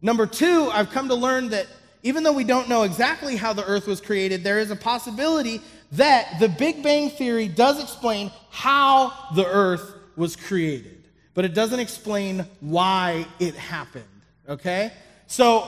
Number 0.03 0.27
two, 0.27 0.69
I've 0.71 0.91
come 0.91 1.07
to 1.07 1.15
learn 1.15 1.49
that 1.49 1.65
even 2.03 2.23
though 2.23 2.33
we 2.33 2.43
don't 2.43 2.67
know 2.67 2.83
exactly 2.83 3.37
how 3.37 3.53
the 3.53 3.65
earth 3.65 3.87
was 3.87 4.01
created, 4.01 4.43
there 4.43 4.59
is 4.59 4.69
a 4.69 4.75
possibility 4.75 5.61
that 5.93 6.39
the 6.41 6.49
Big 6.49 6.83
Bang 6.83 7.09
Theory 7.09 7.47
does 7.47 7.81
explain 7.81 8.29
how 8.51 9.13
the 9.33 9.45
earth 9.45 9.95
was 10.17 10.35
created, 10.35 11.05
but 11.33 11.45
it 11.45 11.53
doesn't 11.53 11.79
explain 11.79 12.45
why 12.59 13.25
it 13.39 13.55
happened, 13.55 14.03
okay? 14.49 14.91
So, 15.27 15.67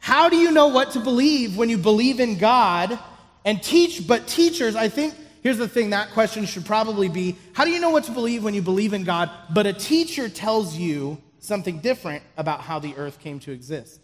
how 0.00 0.28
do 0.28 0.36
you 0.36 0.50
know 0.50 0.68
what 0.68 0.90
to 0.92 1.00
believe 1.00 1.56
when 1.56 1.68
you 1.68 1.78
believe 1.78 2.18
in 2.18 2.36
God 2.36 2.98
and 3.44 3.62
teach? 3.62 4.08
But 4.08 4.26
teachers, 4.26 4.74
I 4.74 4.88
think, 4.88 5.14
here's 5.42 5.58
the 5.58 5.68
thing 5.68 5.90
that 5.90 6.10
question 6.10 6.46
should 6.46 6.66
probably 6.66 7.08
be 7.08 7.36
how 7.52 7.64
do 7.64 7.70
you 7.70 7.78
know 7.78 7.90
what 7.90 8.04
to 8.04 8.12
believe 8.12 8.42
when 8.42 8.54
you 8.54 8.62
believe 8.62 8.92
in 8.92 9.04
God, 9.04 9.30
but 9.50 9.66
a 9.66 9.72
teacher 9.72 10.28
tells 10.28 10.76
you 10.76 11.18
something 11.48 11.80
different 11.80 12.22
about 12.36 12.60
how 12.60 12.78
the 12.78 12.94
earth 12.96 13.18
came 13.18 13.40
to 13.40 13.50
exist. 13.50 14.00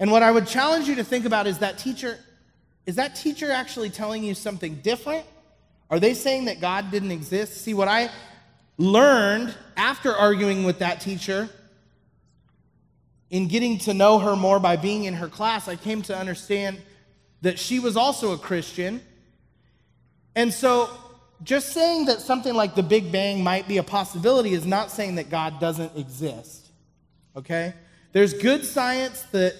And 0.00 0.10
what 0.10 0.22
I 0.22 0.32
would 0.32 0.46
challenge 0.46 0.88
you 0.88 0.96
to 0.96 1.04
think 1.04 1.24
about 1.24 1.46
is 1.46 1.58
that 1.58 1.78
teacher 1.78 2.18
is 2.86 2.96
that 2.96 3.16
teacher 3.16 3.50
actually 3.50 3.90
telling 3.90 4.22
you 4.22 4.34
something 4.34 4.76
different? 4.76 5.26
Are 5.90 5.98
they 5.98 6.14
saying 6.14 6.44
that 6.46 6.60
God 6.60 6.92
didn't 6.92 7.10
exist? 7.10 7.62
See, 7.62 7.74
what 7.74 7.88
I 7.88 8.10
learned 8.78 9.54
after 9.76 10.14
arguing 10.14 10.62
with 10.64 10.78
that 10.78 11.00
teacher 11.00 11.48
in 13.30 13.48
getting 13.48 13.78
to 13.78 13.94
know 13.94 14.20
her 14.20 14.36
more 14.36 14.60
by 14.60 14.76
being 14.76 15.04
in 15.04 15.14
her 15.14 15.28
class, 15.28 15.66
I 15.66 15.74
came 15.74 16.02
to 16.02 16.16
understand 16.16 16.80
that 17.42 17.58
she 17.58 17.80
was 17.80 17.96
also 17.96 18.32
a 18.32 18.38
Christian. 18.38 19.02
And 20.36 20.52
so, 20.52 20.88
just 21.42 21.72
saying 21.72 22.06
that 22.06 22.20
something 22.20 22.54
like 22.54 22.74
the 22.74 22.82
Big 22.82 23.10
Bang 23.10 23.42
might 23.42 23.68
be 23.68 23.78
a 23.78 23.82
possibility 23.82 24.54
is 24.54 24.64
not 24.64 24.90
saying 24.90 25.16
that 25.16 25.28
God 25.28 25.60
doesn't 25.60 25.96
exist. 25.96 26.65
Okay? 27.36 27.74
There's 28.12 28.32
good 28.32 28.64
science 28.64 29.22
that 29.32 29.54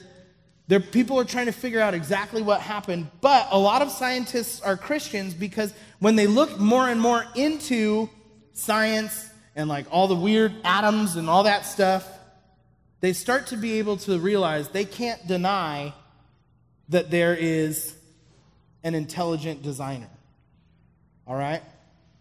there, 0.68 0.80
people 0.80 1.20
are 1.20 1.24
trying 1.24 1.46
to 1.46 1.52
figure 1.52 1.80
out 1.80 1.94
exactly 1.94 2.42
what 2.42 2.60
happened, 2.60 3.08
but 3.20 3.46
a 3.50 3.58
lot 3.58 3.82
of 3.82 3.90
scientists 3.90 4.60
are 4.62 4.76
Christians 4.76 5.34
because 5.34 5.72
when 6.00 6.16
they 6.16 6.26
look 6.26 6.58
more 6.58 6.88
and 6.88 7.00
more 7.00 7.24
into 7.36 8.10
science 8.52 9.30
and 9.54 9.68
like 9.68 9.86
all 9.90 10.08
the 10.08 10.16
weird 10.16 10.54
atoms 10.64 11.16
and 11.16 11.28
all 11.28 11.44
that 11.44 11.66
stuff, 11.66 12.08
they 13.00 13.12
start 13.12 13.48
to 13.48 13.56
be 13.56 13.78
able 13.78 13.96
to 13.98 14.18
realize 14.18 14.68
they 14.70 14.84
can't 14.84 15.24
deny 15.28 15.92
that 16.88 17.10
there 17.10 17.34
is 17.34 17.94
an 18.82 18.94
intelligent 18.94 19.62
designer. 19.62 20.08
All 21.26 21.36
right? 21.36 21.62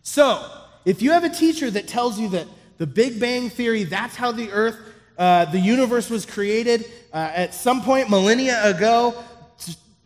So, 0.02 0.48
if 0.84 1.02
you 1.02 1.12
have 1.12 1.24
a 1.24 1.30
teacher 1.30 1.72
that 1.72 1.88
tells 1.88 2.20
you 2.20 2.30
that 2.30 2.48
the 2.78 2.86
Big 2.86 3.20
Bang 3.20 3.50
Theory, 3.50 3.86
that's 3.86 4.16
how 4.16 4.32
the 4.32 4.52
earth 4.52 4.78
uh, 5.18 5.46
the 5.46 5.60
universe 5.60 6.10
was 6.10 6.26
created 6.26 6.86
uh, 7.14 7.32
at 7.34 7.54
some 7.54 7.82
point 7.82 8.10
millennia 8.10 8.66
ago. 8.66 9.24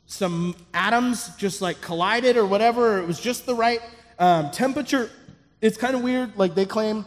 Some 0.06 0.56
atoms 0.74 1.30
just 1.38 1.62
like 1.62 1.82
collided 1.82 2.36
or 2.36 2.46
whatever. 2.46 3.00
It 3.00 3.08
was 3.08 3.20
just 3.20 3.46
the 3.46 3.54
right 3.54 3.80
um, 4.18 4.50
temperature. 4.52 5.10
It's 5.62 5.78
kind 5.78 5.96
of 5.96 6.02
weird. 6.02 6.36
Like 6.38 6.56
they 6.56 6.66
claim 6.66 7.06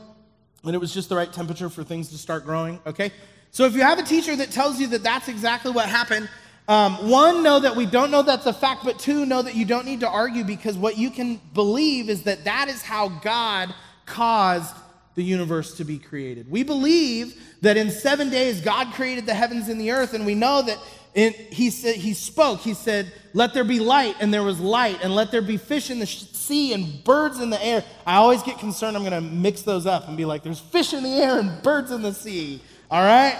that 0.64 0.74
it 0.74 0.78
was 0.78 0.94
just 0.94 1.08
the 1.08 1.16
right 1.16 1.32
temperature 1.32 1.68
for 1.68 1.82
things 1.82 2.08
to 2.10 2.18
start 2.18 2.44
growing. 2.44 2.80
Okay? 2.86 3.10
So 3.50 3.64
if 3.64 3.74
you 3.74 3.82
have 3.82 3.98
a 3.98 4.02
teacher 4.02 4.34
that 4.36 4.50
tells 4.50 4.80
you 4.80 4.86
that 4.88 5.02
that's 5.02 5.28
exactly 5.28 5.72
what 5.72 5.88
happened, 5.88 6.28
um, 6.68 7.10
one, 7.10 7.42
know 7.42 7.58
that 7.58 7.74
we 7.74 7.86
don't 7.86 8.10
know 8.10 8.22
that's 8.22 8.46
a 8.46 8.52
fact, 8.52 8.84
but 8.84 8.98
two, 8.98 9.26
know 9.26 9.42
that 9.42 9.56
you 9.56 9.64
don't 9.64 9.84
need 9.84 10.00
to 10.00 10.08
argue 10.08 10.44
because 10.44 10.78
what 10.78 10.96
you 10.96 11.10
can 11.10 11.40
believe 11.54 12.08
is 12.08 12.22
that 12.22 12.44
that 12.44 12.68
is 12.68 12.82
how 12.82 13.08
God 13.08 13.74
caused 14.06 14.74
the 15.14 15.22
universe 15.22 15.76
to 15.76 15.84
be 15.84 15.98
created. 15.98 16.50
We 16.50 16.62
believe 16.62 17.40
that 17.60 17.76
in 17.76 17.90
seven 17.90 18.30
days 18.30 18.60
God 18.60 18.92
created 18.94 19.26
the 19.26 19.34
heavens 19.34 19.68
and 19.68 19.80
the 19.80 19.90
earth, 19.90 20.14
and 20.14 20.24
we 20.24 20.34
know 20.34 20.62
that 20.62 20.78
in, 21.14 21.34
he 21.34 21.68
said 21.68 21.96
he 21.96 22.14
spoke. 22.14 22.60
He 22.60 22.72
said, 22.72 23.12
"Let 23.34 23.52
there 23.52 23.64
be 23.64 23.78
light," 23.78 24.16
and 24.20 24.32
there 24.32 24.42
was 24.42 24.58
light, 24.58 24.98
and 25.02 25.14
let 25.14 25.30
there 25.30 25.42
be 25.42 25.58
fish 25.58 25.90
in 25.90 25.98
the 25.98 26.06
sea 26.06 26.72
and 26.72 27.04
birds 27.04 27.38
in 27.38 27.50
the 27.50 27.62
air. 27.62 27.84
I 28.06 28.16
always 28.16 28.42
get 28.42 28.58
concerned. 28.58 28.96
I'm 28.96 29.02
going 29.02 29.12
to 29.12 29.20
mix 29.20 29.62
those 29.62 29.84
up 29.84 30.08
and 30.08 30.16
be 30.16 30.24
like, 30.24 30.42
"There's 30.42 30.60
fish 30.60 30.94
in 30.94 31.02
the 31.02 31.10
air 31.10 31.38
and 31.38 31.62
birds 31.62 31.90
in 31.90 32.00
the 32.00 32.14
sea." 32.14 32.62
All 32.90 33.02
right. 33.02 33.38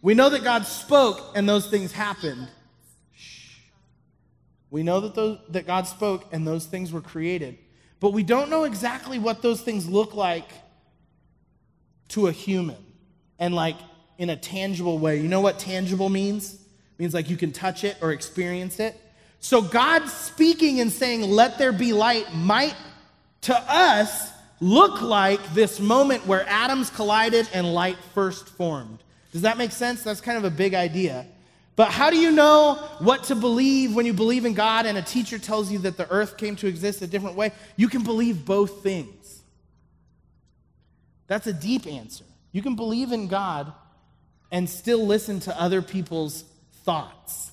We 0.00 0.14
know 0.14 0.28
that 0.28 0.44
God 0.44 0.64
spoke, 0.66 1.32
and 1.34 1.48
those 1.48 1.66
things 1.68 1.92
happened. 1.92 2.48
We 4.70 4.82
know 4.82 5.00
that, 5.00 5.14
those, 5.14 5.38
that 5.48 5.66
God 5.66 5.86
spoke, 5.86 6.26
and 6.30 6.46
those 6.46 6.66
things 6.66 6.92
were 6.92 7.00
created. 7.00 7.58
But 8.00 8.12
we 8.12 8.22
don't 8.22 8.50
know 8.50 8.64
exactly 8.64 9.18
what 9.18 9.42
those 9.42 9.60
things 9.60 9.88
look 9.88 10.14
like 10.14 10.50
to 12.08 12.28
a 12.28 12.32
human 12.32 12.76
and 13.38 13.54
like 13.54 13.76
in 14.18 14.30
a 14.30 14.36
tangible 14.36 14.98
way. 14.98 15.20
You 15.20 15.28
know 15.28 15.40
what 15.40 15.58
tangible 15.58 16.08
means? 16.08 16.54
It 16.54 16.60
means 16.98 17.14
like 17.14 17.28
you 17.30 17.36
can 17.36 17.52
touch 17.52 17.84
it 17.84 17.96
or 18.00 18.12
experience 18.12 18.80
it. 18.80 18.96
So 19.40 19.62
God 19.62 20.06
speaking 20.08 20.80
and 20.80 20.90
saying, 20.90 21.22
let 21.22 21.58
there 21.58 21.72
be 21.72 21.92
light, 21.92 22.32
might 22.34 22.74
to 23.42 23.56
us 23.56 24.32
look 24.60 25.00
like 25.00 25.54
this 25.54 25.78
moment 25.78 26.26
where 26.26 26.46
atoms 26.48 26.90
collided 26.90 27.48
and 27.54 27.72
light 27.72 27.96
first 28.14 28.48
formed. 28.48 28.98
Does 29.32 29.42
that 29.42 29.58
make 29.58 29.70
sense? 29.70 30.02
That's 30.02 30.20
kind 30.20 30.38
of 30.38 30.44
a 30.44 30.50
big 30.50 30.74
idea. 30.74 31.26
But 31.78 31.92
how 31.92 32.10
do 32.10 32.16
you 32.16 32.32
know 32.32 32.74
what 32.98 33.22
to 33.24 33.36
believe 33.36 33.94
when 33.94 34.04
you 34.04 34.12
believe 34.12 34.44
in 34.44 34.52
God 34.52 34.84
and 34.84 34.98
a 34.98 35.02
teacher 35.02 35.38
tells 35.38 35.70
you 35.70 35.78
that 35.78 35.96
the 35.96 36.10
earth 36.10 36.36
came 36.36 36.56
to 36.56 36.66
exist 36.66 37.02
a 37.02 37.06
different 37.06 37.36
way? 37.36 37.52
You 37.76 37.86
can 37.86 38.02
believe 38.02 38.44
both 38.44 38.82
things. 38.82 39.42
That's 41.28 41.46
a 41.46 41.52
deep 41.52 41.86
answer. 41.86 42.24
You 42.50 42.62
can 42.62 42.74
believe 42.74 43.12
in 43.12 43.28
God 43.28 43.72
and 44.50 44.68
still 44.68 45.06
listen 45.06 45.38
to 45.38 45.60
other 45.60 45.80
people's 45.80 46.42
thoughts 46.82 47.52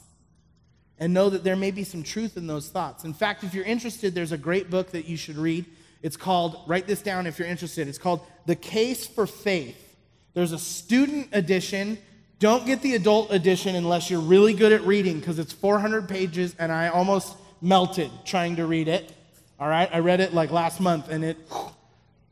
and 0.97 1.13
know 1.13 1.29
that 1.29 1.43
there 1.43 1.55
may 1.55 1.69
be 1.69 1.83
some 1.83 2.01
truth 2.01 2.35
in 2.35 2.47
those 2.47 2.67
thoughts. 2.67 3.03
In 3.03 3.13
fact, 3.13 3.43
if 3.43 3.53
you're 3.53 3.63
interested, 3.63 4.15
there's 4.15 4.31
a 4.31 4.39
great 4.39 4.71
book 4.71 4.89
that 4.93 5.05
you 5.05 5.17
should 5.17 5.37
read. 5.37 5.65
It's 6.01 6.17
called, 6.17 6.61
write 6.65 6.87
this 6.87 7.03
down 7.03 7.27
if 7.27 7.37
you're 7.37 7.47
interested, 7.47 7.87
it's 7.87 7.99
called 7.99 8.25
The 8.47 8.55
Case 8.55 9.05
for 9.05 9.27
Faith. 9.27 9.95
There's 10.33 10.51
a 10.51 10.57
student 10.57 11.29
edition 11.31 11.99
don't 12.39 12.65
get 12.65 12.81
the 12.81 12.95
adult 12.95 13.31
edition 13.31 13.75
unless 13.75 14.09
you're 14.09 14.19
really 14.19 14.53
good 14.53 14.71
at 14.71 14.81
reading 14.81 15.19
because 15.19 15.39
it's 15.39 15.53
400 15.53 16.09
pages 16.09 16.55
and 16.59 16.71
I 16.71 16.89
almost 16.89 17.35
melted 17.61 18.11
trying 18.25 18.57
to 18.57 18.65
read 18.65 18.87
it. 18.87 19.11
All 19.59 19.67
right? 19.67 19.89
I 19.91 19.99
read 19.99 20.19
it 20.19 20.33
like 20.33 20.51
last 20.51 20.79
month 20.81 21.09
and 21.09 21.23
it 21.23 21.37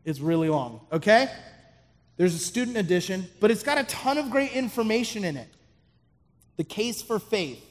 is 0.04 0.20
really 0.20 0.50
long. 0.50 0.82
Okay? 0.92 1.30
There's 2.18 2.36
a 2.36 2.40
student 2.40 2.78
edition, 2.78 3.28
but 3.40 3.50
it's 3.50 3.64
got 3.64 3.78
a 3.78 3.84
ton 3.86 4.18
of 4.18 4.30
great 4.30 4.52
information 4.54 5.24
in 5.24 5.38
it. 5.38 5.48
The 6.58 6.64
Case 6.64 7.02
for 7.02 7.18
Faith. 7.18 7.64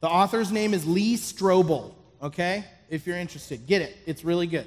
The 0.00 0.08
author's 0.08 0.50
name 0.50 0.74
is 0.74 0.86
Lee 0.86 1.16
Strobel, 1.16 1.94
okay? 2.20 2.64
If 2.90 3.06
you're 3.06 3.16
interested, 3.16 3.66
get 3.66 3.80
it. 3.80 3.96
It's 4.06 4.24
really 4.24 4.46
good. 4.46 4.66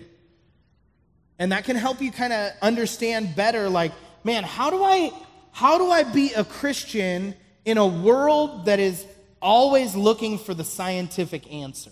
And 1.37 1.51
that 1.51 1.65
can 1.65 1.75
help 1.75 2.01
you 2.01 2.11
kind 2.11 2.33
of 2.33 2.51
understand 2.61 3.35
better 3.35 3.69
like, 3.69 3.91
man, 4.23 4.43
how 4.43 4.69
do 4.69 4.83
I 4.83 5.11
how 5.57 5.79
do 5.79 5.89
I 5.89 6.03
be 6.03 6.33
a 6.33 6.43
Christian 6.43 7.33
in 7.65 7.79
a 7.79 7.87
world 7.87 8.65
that 8.65 8.79
is 8.79 9.07
always 9.41 9.95
looking 9.95 10.37
for 10.37 10.53
the 10.53 10.63
scientific 10.63 11.51
answer? 11.51 11.89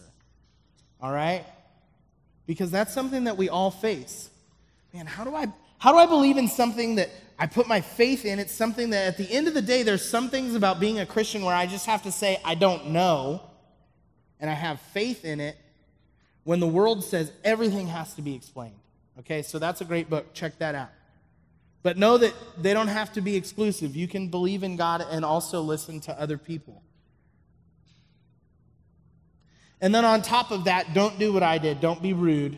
All 1.02 1.12
right? 1.12 1.44
Because 2.46 2.70
that's 2.70 2.94
something 2.94 3.24
that 3.24 3.38
we 3.38 3.50
all 3.50 3.72
face. 3.72 4.30
Man, 4.94 5.08
how 5.08 5.24
do 5.24 5.36
I 5.36 5.52
how 5.80 5.92
do 5.94 5.98
I 5.98 6.06
believe 6.06 6.38
in 6.38 6.48
something 6.48 6.98
that 6.98 7.10
I 7.40 7.48
put 7.48 7.68
my 7.68 7.82
faith 7.82 8.24
in? 8.24 8.38
It's 8.38 8.54
something 8.54 8.92
that 8.92 9.08
at 9.08 9.18
the 9.18 9.32
end 9.32 9.48
of 9.48 9.56
the 9.56 9.64
day 9.64 9.82
there's 9.82 10.08
some 10.08 10.30
things 10.30 10.54
about 10.54 10.80
being 10.80 11.00
a 11.00 11.06
Christian 11.08 11.44
where 11.44 11.56
I 11.56 11.66
just 11.66 11.88
have 11.88 12.04
to 12.04 12.12
say 12.12 12.40
I 12.46 12.54
don't 12.54 12.90
know 12.90 13.42
and 14.40 14.48
I 14.48 14.54
have 14.54 14.80
faith 14.80 15.26
in 15.26 15.40
it 15.40 15.58
when 16.44 16.60
the 16.60 16.68
world 16.68 17.04
says 17.04 17.32
everything 17.44 17.88
has 17.88 18.14
to 18.14 18.22
be 18.22 18.36
explained. 18.36 18.78
Okay? 19.22 19.42
So 19.42 19.58
that's 19.58 19.82
a 19.82 19.86
great 19.86 20.08
book. 20.08 20.36
Check 20.36 20.60
that 20.60 20.76
out. 20.76 20.90
But 21.86 21.98
know 21.98 22.18
that 22.18 22.34
they 22.60 22.74
don't 22.74 22.88
have 22.88 23.14
to 23.14 23.22
be 23.22 23.36
exclusive. 23.36 23.96
You 23.96 24.08
can 24.08 24.30
believe 24.30 24.64
in 24.64 24.76
God 24.76 25.06
and 25.08 25.24
also 25.24 25.62
listen 25.62 26.00
to 26.00 26.20
other 26.20 26.36
people. 26.36 26.82
And 29.80 29.94
then 29.94 30.04
on 30.04 30.24
top 30.24 30.50
of 30.50 30.64
that, 30.64 30.96
don't 30.96 31.20
do 31.20 31.32
what 31.32 31.44
I 31.44 31.60
did. 31.60 31.82
Don't 31.82 32.02
be 32.02 32.14
rude. 32.14 32.58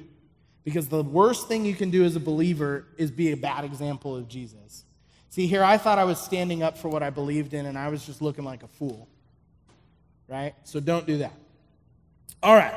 Because 0.64 0.88
the 0.88 1.04
worst 1.04 1.50
thing 1.50 1.66
you 1.66 1.76
can 1.76 1.90
do 1.90 2.06
as 2.06 2.16
a 2.16 2.22
believer 2.22 2.86
is 2.98 3.12
be 3.12 3.34
a 3.34 3.36
bad 3.36 3.66
example 3.66 4.16
of 4.16 4.30
Jesus. 4.30 4.86
See, 5.30 5.46
here 5.46 5.62
I 5.62 5.78
thought 5.78 6.00
I 6.00 6.06
was 6.06 6.22
standing 6.22 6.64
up 6.64 6.78
for 6.78 6.88
what 6.88 7.04
I 7.04 7.10
believed 7.10 7.54
in, 7.54 7.66
and 7.66 7.78
I 7.78 7.90
was 7.90 8.06
just 8.06 8.22
looking 8.22 8.46
like 8.46 8.64
a 8.64 8.70
fool. 8.70 9.10
Right? 10.30 10.56
So 10.64 10.80
don't 10.80 11.06
do 11.06 11.18
that. 11.18 11.34
All 12.42 12.56
right. 12.56 12.76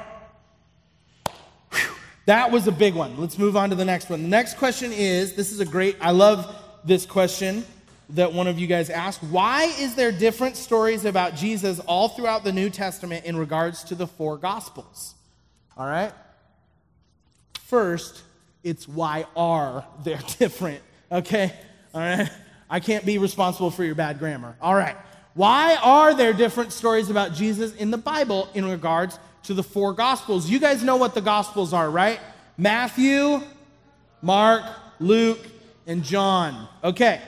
That 2.27 2.51
was 2.51 2.67
a 2.67 2.73
big 2.73 2.95
one. 2.95 3.19
Let's 3.19 3.39
move 3.39 3.57
on 3.57 3.71
to 3.71 3.77
the 3.77 3.85
next 3.85 4.11
one. 4.11 4.23
The 4.23 4.29
next 4.29 4.59
question 4.59 4.93
is 4.93 5.35
this 5.35 5.53
is 5.53 5.61
a 5.61 5.65
great, 5.65 5.97
I 6.01 6.11
love 6.11 6.55
this 6.85 7.07
question 7.07 7.65
that 8.11 8.33
one 8.33 8.47
of 8.47 8.59
you 8.59 8.67
guys 8.67 8.91
asked. 8.91 9.23
Why 9.23 9.65
is 9.79 9.95
there 9.95 10.13
different 10.13 10.57
stories 10.57 11.05
about 11.05 11.35
Jesus 11.35 11.79
all 11.81 12.09
throughout 12.09 12.45
the 12.45 12.53
New 12.53 12.71
Testament 12.71 13.25
in 13.25 13.37
regards 13.37 13.85
to 13.85 13.95
the 13.95 14.07
four 14.07 14.37
Gospels? 14.37 15.15
All 15.77 15.87
right? 15.87 16.13
First, 17.55 18.23
it's 18.63 18.89
why 18.89 19.27
are 19.37 19.85
they 20.05 20.19
different? 20.39 20.83
Okay? 21.11 21.53
All 21.95 22.01
right? 22.01 22.31
I 22.69 22.81
can't 22.81 23.05
be 23.05 23.19
responsible 23.19 23.71
for 23.71 23.85
your 23.85 23.95
bad 23.95 24.19
grammar. 24.19 24.57
All 24.61 24.75
right. 24.75 24.97
Why 25.35 25.77
are 25.83 26.15
there 26.15 26.33
different 26.33 26.73
stories 26.73 27.11
about 27.11 27.33
Jesus 27.35 27.75
in 27.77 27.91
the 27.91 27.99
Bible 27.99 28.49
in 28.55 28.69
regards 28.69 29.19
to 29.45 29.55
the 29.55 29.63
four 29.63 29.93
Gospels. 29.93 30.49
You 30.49 30.59
guys 30.59 30.83
know 30.83 30.97
what 30.97 31.15
the 31.15 31.21
Gospels 31.21 31.73
are, 31.73 31.91
right? 31.91 32.21
Matthew, 32.57 33.41
Mark, 34.23 34.65
Luke, 34.99 35.47
and 35.87 36.03
John. 36.05 36.69
Okay. 36.85 37.21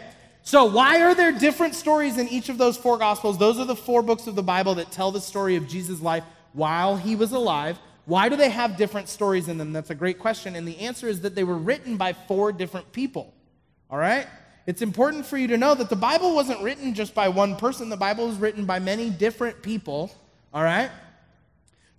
So, 0.45 0.65
why 0.65 1.03
are 1.03 1.15
there 1.15 1.33
different 1.33 1.75
stories 1.75 2.19
in 2.19 2.29
each 2.29 2.49
of 2.49 2.59
those 2.59 2.77
four 2.77 2.99
Gospels? 2.99 3.39
Those 3.39 3.59
are 3.59 3.65
the 3.65 3.77
four 3.77 4.03
books 4.03 4.27
of 4.27 4.35
the 4.35 4.43
Bible 4.43 4.75
that 4.77 4.91
tell 4.91 5.13
the 5.13 5.21
story 5.21 5.57
of 5.57 5.69
Jesus' 5.69 6.01
life 6.01 6.25
while 6.53 6.97
he 6.97 7.17
was 7.17 7.33
alive. 7.33 7.79
Why 8.05 8.29
do 8.29 8.37
they 8.37 8.51
have 8.51 8.77
different 8.77 9.09
stories 9.09 9.49
in 9.49 9.59
them? 9.59 9.73
That's 9.73 9.91
a 9.91 9.95
great 9.95 10.19
question. 10.19 10.57
And 10.57 10.67
the 10.67 10.79
answer 10.81 11.07
is 11.07 11.21
that 11.21 11.35
they 11.35 11.45
were 11.45 11.57
written 11.57 11.97
by 11.97 12.13
four 12.13 12.53
different 12.53 12.93
people. 12.93 13.33
All 13.89 13.99
right? 13.99 14.27
It's 14.67 14.83
important 14.83 15.27
for 15.27 15.37
you 15.37 15.49
to 15.49 15.57
know 15.57 15.75
that 15.75 15.91
the 15.91 15.97
Bible 15.97 16.35
wasn't 16.35 16.61
written 16.63 16.95
just 16.95 17.15
by 17.15 17.29
one 17.29 17.57
person, 17.57 17.89
the 17.89 17.97
Bible 17.97 18.29
was 18.29 18.37
written 18.37 18.65
by 18.65 18.79
many 18.79 19.11
different 19.11 19.61
people, 19.63 20.13
all 20.55 20.63
right? 20.63 20.91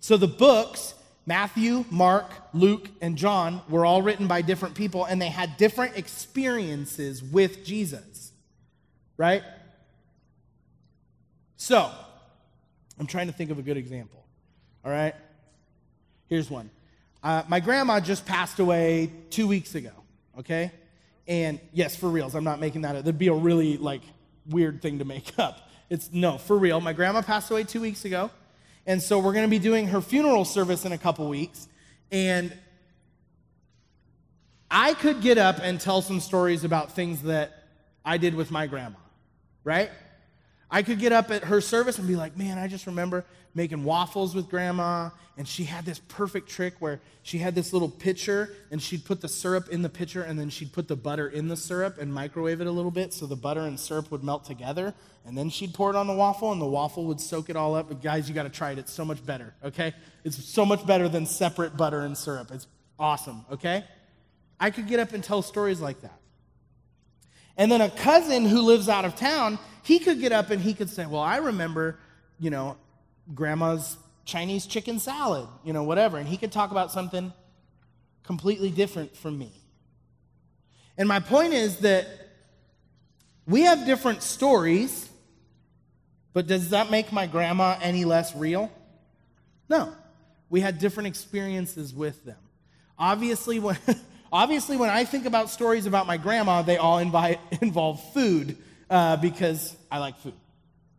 So 0.04 0.18
the 0.18 0.28
books, 0.28 0.92
Matthew, 1.24 1.86
Mark, 1.88 2.30
Luke, 2.52 2.90
and 3.00 3.16
John, 3.16 3.62
were 3.70 3.86
all 3.86 4.02
written 4.02 4.26
by 4.26 4.42
different 4.42 4.74
people, 4.74 5.06
and 5.06 5.18
they 5.18 5.30
had 5.30 5.56
different 5.56 5.96
experiences 5.96 7.22
with 7.22 7.64
Jesus, 7.64 8.30
right? 9.16 9.42
So, 11.56 11.90
I'm 13.00 13.06
trying 13.06 13.28
to 13.28 13.32
think 13.32 13.50
of 13.50 13.58
a 13.58 13.62
good 13.62 13.78
example, 13.78 14.22
all 14.84 14.90
right? 14.90 15.14
Here's 16.26 16.50
one. 16.50 16.68
Uh, 17.22 17.44
my 17.48 17.60
grandma 17.60 17.98
just 17.98 18.26
passed 18.26 18.58
away 18.58 19.10
two 19.30 19.48
weeks 19.48 19.74
ago, 19.74 19.92
okay? 20.38 20.70
And 21.26 21.58
yes, 21.72 21.96
for 21.96 22.10
reals, 22.10 22.34
I'm 22.34 22.44
not 22.44 22.60
making 22.60 22.82
that 22.82 22.94
up. 22.94 23.06
That'd 23.06 23.18
be 23.18 23.28
a 23.28 23.32
really 23.32 23.78
like 23.78 24.02
weird 24.50 24.82
thing 24.82 24.98
to 24.98 25.06
make 25.06 25.32
up. 25.38 25.70
It's 25.88 26.12
no, 26.12 26.36
for 26.36 26.58
real. 26.58 26.82
My 26.82 26.92
grandma 26.92 27.22
passed 27.22 27.50
away 27.50 27.64
two 27.64 27.80
weeks 27.80 28.04
ago. 28.04 28.30
And 28.86 29.02
so 29.02 29.18
we're 29.18 29.32
going 29.32 29.46
to 29.46 29.50
be 29.50 29.58
doing 29.58 29.88
her 29.88 30.00
funeral 30.00 30.44
service 30.44 30.84
in 30.84 30.92
a 30.92 30.98
couple 30.98 31.28
weeks. 31.28 31.68
And 32.10 32.56
I 34.70 34.94
could 34.94 35.20
get 35.20 35.38
up 35.38 35.58
and 35.62 35.80
tell 35.80 36.02
some 36.02 36.20
stories 36.20 36.64
about 36.64 36.92
things 36.92 37.22
that 37.22 37.64
I 38.04 38.18
did 38.18 38.34
with 38.34 38.50
my 38.50 38.66
grandma, 38.66 38.98
right? 39.62 39.90
I 40.74 40.82
could 40.82 40.98
get 40.98 41.12
up 41.12 41.30
at 41.30 41.44
her 41.44 41.60
service 41.60 41.98
and 41.98 42.08
be 42.08 42.16
like, 42.16 42.36
man, 42.36 42.58
I 42.58 42.66
just 42.66 42.88
remember 42.88 43.24
making 43.54 43.84
waffles 43.84 44.34
with 44.34 44.50
grandma. 44.50 45.10
And 45.36 45.46
she 45.46 45.62
had 45.62 45.84
this 45.84 46.00
perfect 46.00 46.48
trick 46.48 46.74
where 46.80 46.98
she 47.22 47.38
had 47.38 47.54
this 47.54 47.72
little 47.72 47.88
pitcher 47.88 48.50
and 48.72 48.82
she'd 48.82 49.04
put 49.04 49.20
the 49.20 49.28
syrup 49.28 49.68
in 49.68 49.82
the 49.82 49.88
pitcher 49.88 50.24
and 50.24 50.36
then 50.36 50.50
she'd 50.50 50.72
put 50.72 50.88
the 50.88 50.96
butter 50.96 51.28
in 51.28 51.46
the 51.46 51.56
syrup 51.56 51.98
and 51.98 52.12
microwave 52.12 52.60
it 52.60 52.66
a 52.66 52.72
little 52.72 52.90
bit 52.90 53.12
so 53.12 53.24
the 53.24 53.36
butter 53.36 53.60
and 53.60 53.78
syrup 53.78 54.10
would 54.10 54.24
melt 54.24 54.46
together. 54.46 54.92
And 55.24 55.38
then 55.38 55.48
she'd 55.48 55.74
pour 55.74 55.90
it 55.90 55.96
on 55.96 56.08
the 56.08 56.12
waffle 56.12 56.50
and 56.50 56.60
the 56.60 56.66
waffle 56.66 57.04
would 57.04 57.20
soak 57.20 57.50
it 57.50 57.54
all 57.54 57.76
up. 57.76 57.86
But 57.86 58.02
guys, 58.02 58.28
you 58.28 58.34
got 58.34 58.42
to 58.42 58.48
try 58.48 58.72
it. 58.72 58.78
It's 58.78 58.92
so 58.92 59.04
much 59.04 59.24
better, 59.24 59.54
okay? 59.62 59.94
It's 60.24 60.44
so 60.44 60.66
much 60.66 60.84
better 60.84 61.08
than 61.08 61.24
separate 61.24 61.76
butter 61.76 62.00
and 62.00 62.18
syrup. 62.18 62.50
It's 62.50 62.66
awesome, 62.98 63.44
okay? 63.48 63.84
I 64.58 64.72
could 64.72 64.88
get 64.88 64.98
up 64.98 65.12
and 65.12 65.22
tell 65.22 65.40
stories 65.40 65.80
like 65.80 66.00
that. 66.00 66.18
And 67.56 67.70
then 67.70 67.80
a 67.80 67.90
cousin 67.90 68.44
who 68.44 68.62
lives 68.62 68.88
out 68.88 69.04
of 69.04 69.14
town, 69.14 69.58
he 69.82 69.98
could 69.98 70.20
get 70.20 70.32
up 70.32 70.50
and 70.50 70.60
he 70.60 70.74
could 70.74 70.90
say, 70.90 71.06
Well, 71.06 71.22
I 71.22 71.36
remember, 71.36 71.98
you 72.38 72.50
know, 72.50 72.76
grandma's 73.34 73.96
Chinese 74.24 74.66
chicken 74.66 74.98
salad, 74.98 75.46
you 75.64 75.72
know, 75.72 75.82
whatever. 75.82 76.18
And 76.18 76.26
he 76.26 76.36
could 76.36 76.52
talk 76.52 76.70
about 76.70 76.90
something 76.90 77.32
completely 78.22 78.70
different 78.70 79.16
from 79.16 79.38
me. 79.38 79.52
And 80.96 81.08
my 81.08 81.20
point 81.20 81.52
is 81.52 81.78
that 81.80 82.06
we 83.46 83.62
have 83.62 83.84
different 83.84 84.22
stories, 84.22 85.08
but 86.32 86.46
does 86.46 86.70
that 86.70 86.90
make 86.90 87.12
my 87.12 87.26
grandma 87.26 87.76
any 87.80 88.04
less 88.04 88.34
real? 88.34 88.72
No. 89.68 89.92
We 90.48 90.60
had 90.60 90.78
different 90.78 91.08
experiences 91.08 91.92
with 91.92 92.24
them. 92.24 92.38
Obviously, 92.98 93.58
when, 93.58 93.76
obviously, 94.34 94.76
when 94.76 94.90
I 94.90 95.04
think 95.04 95.24
about 95.24 95.48
stories 95.48 95.86
about 95.86 96.06
my 96.06 96.18
grandma, 96.18 96.60
they 96.60 96.76
all 96.76 96.98
involve 97.62 98.02
food 98.12 98.58
uh, 98.90 99.16
because 99.16 99.74
I 99.90 99.98
like 99.98 100.18
food. 100.18 100.34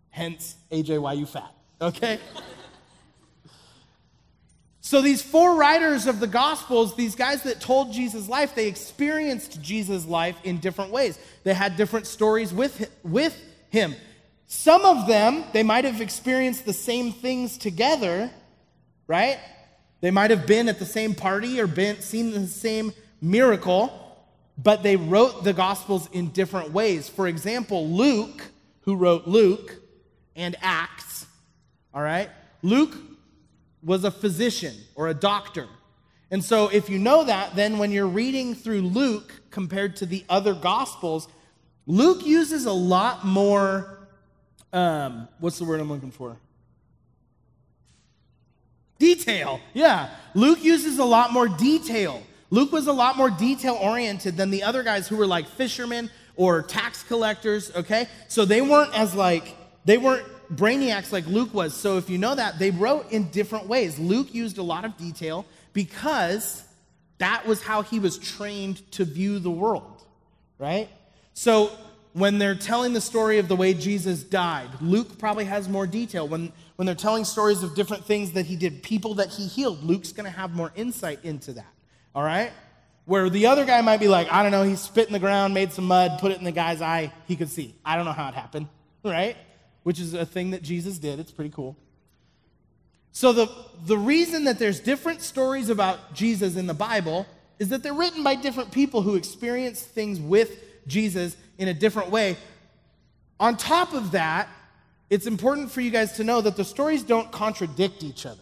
Hence, 0.09 0.55
AJ, 0.71 1.01
why 1.01 1.13
you 1.13 1.25
fat? 1.25 1.51
Okay? 1.81 2.19
So, 4.79 5.01
these 5.01 5.21
four 5.21 5.55
writers 5.55 6.07
of 6.07 6.19
the 6.19 6.27
Gospels, 6.27 6.95
these 6.95 7.15
guys 7.15 7.43
that 7.43 7.59
told 7.59 7.91
Jesus' 7.91 8.29
life, 8.29 8.55
they 8.55 8.67
experienced 8.67 9.61
Jesus' 9.61 10.05
life 10.05 10.37
in 10.43 10.59
different 10.59 10.91
ways. 10.91 11.19
They 11.43 11.53
had 11.53 11.75
different 11.75 12.07
stories 12.07 12.53
with, 12.53 12.89
with 13.03 13.35
him. 13.69 13.95
Some 14.45 14.85
of 14.85 15.07
them, 15.07 15.43
they 15.53 15.63
might 15.63 15.85
have 15.85 16.01
experienced 16.01 16.65
the 16.65 16.73
same 16.73 17.11
things 17.11 17.57
together, 17.57 18.29
right? 19.07 19.39
They 20.01 20.11
might 20.11 20.29
have 20.29 20.45
been 20.45 20.69
at 20.69 20.77
the 20.77 20.85
same 20.85 21.15
party 21.15 21.59
or 21.59 21.65
been, 21.65 21.99
seen 22.01 22.31
the 22.31 22.45
same 22.45 22.93
miracle, 23.25 23.91
but 24.57 24.83
they 24.83 24.95
wrote 24.95 25.43
the 25.43 25.53
Gospels 25.53 26.07
in 26.11 26.29
different 26.29 26.71
ways. 26.71 27.09
For 27.09 27.27
example, 27.27 27.89
Luke, 27.89 28.43
who 28.81 28.95
wrote 28.95 29.27
Luke 29.27 29.75
and 30.35 30.55
Acts, 30.61 31.25
all 31.93 32.01
right? 32.01 32.29
Luke 32.61 32.95
was 33.83 34.03
a 34.03 34.11
physician 34.11 34.73
or 34.95 35.07
a 35.07 35.13
doctor. 35.13 35.67
And 36.31 36.43
so, 36.43 36.69
if 36.69 36.89
you 36.89 36.97
know 36.97 37.23
that, 37.23 37.55
then 37.55 37.77
when 37.77 37.91
you're 37.91 38.07
reading 38.07 38.55
through 38.55 38.81
Luke 38.81 39.31
compared 39.51 39.95
to 39.97 40.05
the 40.05 40.25
other 40.27 40.53
Gospels, 40.53 41.27
Luke 41.85 42.25
uses 42.25 42.65
a 42.65 42.73
lot 42.73 43.25
more, 43.25 44.07
um, 44.73 45.27
what's 45.39 45.59
the 45.59 45.65
word 45.65 45.79
I'm 45.79 45.89
looking 45.89 46.11
for? 46.11 46.37
Detail. 48.97 49.59
Yeah. 49.73 50.09
Luke 50.33 50.63
uses 50.63 50.97
a 50.97 51.05
lot 51.05 51.31
more 51.31 51.47
detail. 51.47 52.23
Luke 52.49 52.71
was 52.71 52.87
a 52.87 52.93
lot 52.93 53.17
more 53.17 53.29
detail 53.29 53.77
oriented 53.81 54.37
than 54.37 54.51
the 54.51 54.63
other 54.63 54.83
guys 54.83 55.07
who 55.07 55.17
were 55.17 55.27
like 55.27 55.47
fishermen 55.47 56.09
or 56.35 56.61
tax 56.61 57.03
collectors, 57.03 57.71
okay? 57.75 58.07
So 58.27 58.45
they 58.45 58.61
weren't 58.61 58.97
as 58.97 59.15
like, 59.15 59.55
they 59.85 59.97
weren't 59.97 60.25
brainiacs 60.53 61.11
like 61.11 61.25
Luke 61.27 61.53
was. 61.53 61.73
So 61.73 61.97
if 61.97 62.09
you 62.09 62.17
know 62.17 62.35
that, 62.35 62.59
they 62.59 62.71
wrote 62.71 63.11
in 63.11 63.29
different 63.31 63.67
ways. 63.67 63.97
Luke 63.97 64.33
used 64.33 64.57
a 64.57 64.63
lot 64.63 64.85
of 64.85 64.97
detail 64.97 65.45
because 65.73 66.63
that 67.17 67.45
was 67.47 67.61
how 67.61 67.81
he 67.81 67.99
was 67.99 68.17
trained 68.17 68.89
to 68.91 69.05
view 69.05 69.39
the 69.39 69.49
world, 69.51 70.03
right? 70.59 70.89
So 71.33 71.71
when 72.13 72.37
they're 72.37 72.55
telling 72.55 72.93
the 72.93 73.01
story 73.01 73.39
of 73.39 73.47
the 73.47 73.55
way 73.55 73.73
Jesus 73.73 74.23
died, 74.23 74.69
Luke 74.81 75.17
probably 75.17 75.45
has 75.45 75.67
more 75.67 75.85
detail. 75.85 76.27
When, 76.27 76.51
when 76.75 76.85
they're 76.85 76.95
telling 76.95 77.25
stories 77.25 77.63
of 77.63 77.75
different 77.75 78.05
things 78.05 78.31
that 78.33 78.45
he 78.45 78.55
did, 78.55 78.83
people 78.83 79.15
that 79.15 79.29
he 79.29 79.47
healed, 79.47 79.83
Luke's 79.83 80.11
going 80.11 80.29
to 80.29 80.37
have 80.37 80.55
more 80.55 80.71
insight 80.75 81.23
into 81.23 81.53
that, 81.53 81.73
all 82.15 82.23
right? 82.23 82.51
Where 83.05 83.29
the 83.29 83.45
other 83.45 83.65
guy 83.65 83.81
might 83.81 83.99
be 83.99 84.07
like, 84.07 84.31
I 84.31 84.41
don't 84.41 84.51
know, 84.51 84.63
he 84.63 84.75
spit 84.75 85.05
in 85.05 85.13
the 85.13 85.19
ground, 85.19 85.53
made 85.53 85.71
some 85.73 85.85
mud, 85.85 86.17
put 86.19 86.31
it 86.31 86.39
in 86.39 86.43
the 86.43 86.51
guy's 86.51 86.81
eye, 86.81 87.11
he 87.27 87.35
could 87.35 87.49
see. 87.49 87.75
I 87.85 87.95
don't 87.95 88.05
know 88.05 88.13
how 88.13 88.29
it 88.29 88.33
happened, 88.33 88.67
right? 89.03 89.37
which 89.85 89.99
is 89.99 90.15
a 90.15 90.25
thing 90.25 90.49
that 90.49 90.63
Jesus 90.63 90.97
did. 90.97 91.19
It's 91.19 91.31
pretty 91.31 91.51
cool. 91.51 91.77
So, 93.11 93.33
the, 93.33 93.47
the 93.85 93.97
reason 93.97 94.45
that 94.45 94.57
there's 94.57 94.79
different 94.79 95.21
stories 95.21 95.69
about 95.69 96.15
Jesus 96.15 96.55
in 96.55 96.65
the 96.65 96.73
Bible 96.73 97.27
is 97.59 97.69
that 97.69 97.83
they're 97.83 97.93
written 97.93 98.23
by 98.23 98.33
different 98.33 98.71
people 98.71 99.03
who 99.03 99.13
experience 99.13 99.79
things 99.79 100.19
with 100.19 100.57
Jesus 100.87 101.37
in 101.59 101.67
a 101.67 101.73
different 101.73 102.09
way. 102.09 102.35
On 103.39 103.55
top 103.55 103.93
of 103.93 104.11
that, 104.11 104.49
it's 105.11 105.27
important 105.27 105.69
for 105.69 105.81
you 105.81 105.91
guys 105.91 106.13
to 106.13 106.23
know 106.23 106.41
that 106.41 106.57
the 106.57 106.65
stories 106.65 107.03
don't 107.03 107.31
contradict 107.31 108.03
each 108.03 108.25
other, 108.25 108.41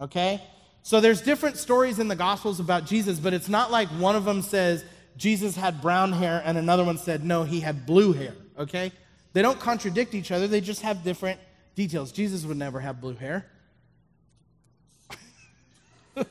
okay? 0.00 0.42
So 0.82 1.00
there's 1.00 1.20
different 1.20 1.56
stories 1.56 1.98
in 1.98 2.08
the 2.08 2.16
Gospels 2.16 2.58
about 2.58 2.86
Jesus, 2.86 3.20
but 3.20 3.32
it's 3.32 3.48
not 3.48 3.70
like 3.70 3.88
one 3.88 4.16
of 4.16 4.24
them 4.24 4.42
says 4.42 4.84
Jesus 5.16 5.54
had 5.56 5.80
brown 5.80 6.12
hair 6.12 6.42
and 6.44 6.58
another 6.58 6.84
one 6.84 6.98
said, 6.98 7.24
no, 7.24 7.44
he 7.44 7.60
had 7.60 7.86
blue 7.86 8.12
hair, 8.12 8.34
okay? 8.58 8.90
They 9.32 9.42
don't 9.42 9.60
contradict 9.60 10.14
each 10.14 10.32
other, 10.32 10.48
they 10.48 10.60
just 10.60 10.82
have 10.82 11.04
different 11.04 11.40
details. 11.74 12.12
Jesus 12.12 12.44
would 12.44 12.56
never 12.56 12.80
have 12.80 13.00
blue 13.00 13.14
hair. 13.14 13.46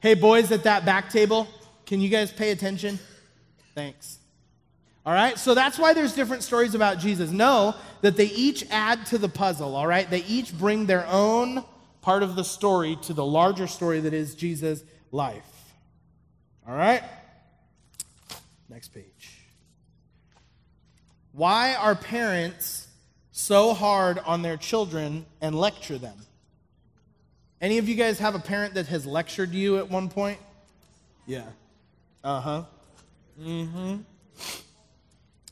hey, 0.00 0.14
boys 0.14 0.52
at 0.52 0.62
that 0.62 0.84
back 0.84 1.10
table, 1.10 1.48
can 1.86 2.00
you 2.00 2.08
guys 2.08 2.32
pay 2.32 2.52
attention? 2.52 2.98
Thanks. 3.74 4.18
All 5.04 5.12
right, 5.12 5.38
so 5.38 5.54
that's 5.54 5.78
why 5.78 5.92
there's 5.92 6.14
different 6.14 6.42
stories 6.42 6.74
about 6.74 6.98
Jesus. 6.98 7.30
Know 7.30 7.74
that 8.02 8.16
they 8.16 8.26
each 8.26 8.64
add 8.70 9.06
to 9.06 9.18
the 9.18 9.28
puzzle, 9.28 9.74
all 9.74 9.86
right? 9.86 10.08
They 10.08 10.22
each 10.24 10.56
bring 10.56 10.86
their 10.86 11.06
own 11.08 11.64
part 12.00 12.22
of 12.22 12.36
the 12.36 12.44
story 12.44 12.96
to 13.02 13.12
the 13.12 13.24
larger 13.24 13.66
story 13.66 14.00
that 14.00 14.14
is 14.14 14.34
Jesus' 14.34 14.82
life. 15.10 15.74
All 16.66 16.74
right? 16.74 17.02
Next 18.68 18.88
page. 18.88 19.38
Why 21.32 21.74
are 21.74 21.94
parents 21.94 22.88
so 23.32 23.72
hard 23.72 24.18
on 24.18 24.42
their 24.42 24.56
children 24.56 25.24
and 25.40 25.54
lecture 25.54 25.98
them? 25.98 26.16
Any 27.60 27.78
of 27.78 27.88
you 27.88 27.94
guys 27.94 28.18
have 28.18 28.34
a 28.34 28.38
parent 28.38 28.74
that 28.74 28.86
has 28.88 29.06
lectured 29.06 29.52
you 29.52 29.78
at 29.78 29.90
one 29.90 30.08
point? 30.08 30.38
Yeah. 31.26 31.44
Uh 32.22 32.40
huh. 32.40 32.64
Mm 33.40 33.70
hmm. 33.70 33.96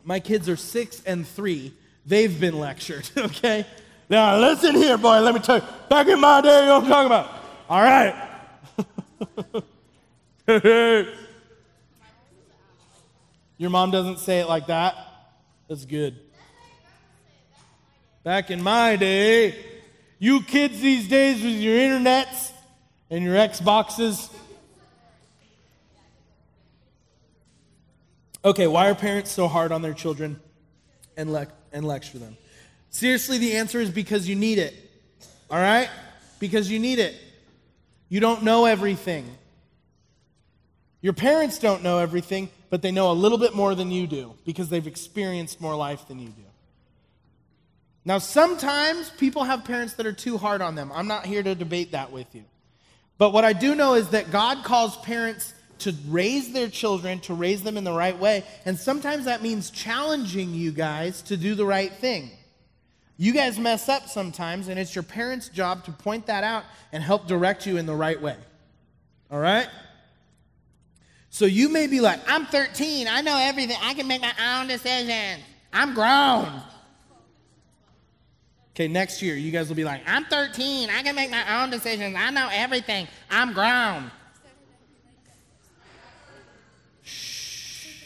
My 0.05 0.21
kids 0.21 0.49
are 0.49 0.57
six 0.57 1.03
and 1.05 1.27
three. 1.27 1.73
They've 2.05 2.41
been 2.41 2.59
lectured, 2.59 3.11
okay? 3.17 3.67
Now, 4.09 4.39
listen 4.39 4.75
here, 4.75 4.97
boy. 4.97 5.21
Let 5.21 5.35
me 5.35 5.41
tell 5.41 5.57
you. 5.59 5.65
Back 5.91 6.07
in 6.07 6.21
my 6.21 6.41
day, 6.41 6.61
you 6.61 6.67
know 6.67 6.81
what 6.81 6.85
I'm 6.85 6.91
talking 6.91 7.07
about. 7.07 7.31
All 7.69 7.83
right. 7.83 8.15
Your 13.59 13.71
mom 13.71 13.91
doesn't 13.91 14.19
say 14.19 14.41
it 14.41 14.49
like 14.49 14.67
that. 14.67 14.95
That's 15.69 15.85
good. 15.85 16.21
Back 18.23 18.51
in 18.51 18.63
my 18.63 18.97
day, 18.97 19.57
you 20.19 20.43
kids 20.43 20.81
these 20.81 21.09
days 21.09 21.43
with 21.43 21.55
your 21.55 21.77
internets 21.77 22.53
and 23.11 23.25
your 23.25 23.35
Xboxes. 23.35 24.33
Okay, 28.45 28.67
why 28.67 28.91
are 28.91 28.95
parents 28.95 29.33
so 29.33 29.49
hard 29.49 29.73
on 29.73 29.83
their 29.83 29.95
children 29.95 30.41
and, 31.17 31.33
le- 31.33 31.49
and 31.73 31.85
lecture 31.87 32.19
them? 32.19 32.37
Seriously, 32.97 33.37
the 33.37 33.57
answer 33.57 33.79
is 33.79 33.91
because 33.91 34.27
you 34.27 34.35
need 34.35 34.57
it. 34.57 34.75
All 35.51 35.59
right? 35.59 35.91
Because 36.39 36.71
you 36.71 36.79
need 36.79 36.99
it. 36.99 37.15
You 38.09 38.21
don't 38.21 38.43
know 38.43 38.65
everything. 38.65 39.37
Your 41.03 41.13
parents 41.13 41.59
don't 41.59 41.83
know 41.83 41.99
everything, 41.99 42.49
but 42.71 42.81
they 42.81 42.91
know 42.91 43.11
a 43.11 43.13
little 43.13 43.37
bit 43.37 43.55
more 43.55 43.75
than 43.75 43.91
you 43.91 44.07
do 44.07 44.33
because 44.47 44.71
they've 44.71 44.87
experienced 44.87 45.61
more 45.61 45.77
life 45.77 46.09
than 46.09 46.19
you 46.19 46.29
do. 46.29 46.43
Now, 48.07 48.17
sometimes 48.17 49.11
people 49.11 49.45
have 49.45 49.67
parents 49.67 49.93
that 49.97 50.07
are 50.07 50.15
too 50.15 50.39
hard 50.39 50.63
on 50.63 50.75
them. 50.75 50.91
I'm 50.95 51.07
not 51.07 51.27
here 51.27 51.43
to 51.43 51.55
debate 51.55 51.93
that 51.93 52.13
with 52.13 52.35
you. 52.35 52.45
But 53.19 53.35
what 53.35 53.45
I 53.45 53.53
do 53.53 53.75
know 53.75 53.93
is 53.93 54.09
that 54.09 54.31
God 54.31 54.65
calls 54.65 54.97
parents 54.97 55.53
to 55.81 55.95
raise 56.09 56.51
their 56.55 56.71
children, 56.71 57.21
to 57.21 57.35
raise 57.35 57.63
them 57.63 57.77
in 57.77 57.85
the 57.85 57.93
right 57.93 58.19
way. 58.19 58.43
And 58.65 58.79
sometimes 58.79 59.27
that 59.27 59.43
means 59.43 59.69
challenging 59.69 60.55
you 60.55 60.73
guys 60.73 61.21
to 61.25 61.37
do 61.37 61.55
the 61.55 61.67
right 61.67 61.93
thing. 61.93 62.31
You 63.17 63.33
guys 63.33 63.59
mess 63.59 63.89
up 63.89 64.09
sometimes, 64.09 64.69
and 64.69 64.79
it's 64.79 64.95
your 64.95 65.05
parents' 65.05 65.49
job 65.49 65.85
to 65.85 65.93
point 65.93 66.27
that 66.27 66.45
out 66.45 66.65
and 66.93 67.03
help 67.03 67.27
direct 67.27 67.67
you 67.67 67.79
in 67.79 67.87
the 67.87 67.95
right 67.95 68.21
way. 68.21 68.37
All 69.31 69.39
right? 69.39 69.69
So 71.31 71.45
you 71.45 71.69
may 71.69 71.87
be 71.87 72.01
like, 72.01 72.21
I'm 72.29 72.47
13, 72.47 73.09
I 73.09 73.21
know 73.21 73.39
everything, 73.39 73.77
I 73.83 73.95
can 73.95 74.07
make 74.07 74.21
my 74.21 74.33
own 74.59 74.69
decisions. 74.69 75.43
I'm 75.73 75.95
grown. 75.95 76.63
Okay, 78.77 78.89
next 78.89 79.23
year, 79.23 79.35
you 79.35 79.51
guys 79.51 79.71
will 79.71 79.77
be 79.77 79.85
like, 79.85 80.03
I'm 80.07 80.27
13. 80.27 80.91
I 80.91 81.03
can 81.03 81.15
make 81.15 81.31
my 81.31 81.63
own 81.63 81.71
decisions. 81.71 82.15
I 82.15 82.31
know 82.31 82.51
everything. 82.53 83.09
I'm 83.31 83.55
grown. 83.55 84.11
Shh. 87.03 88.05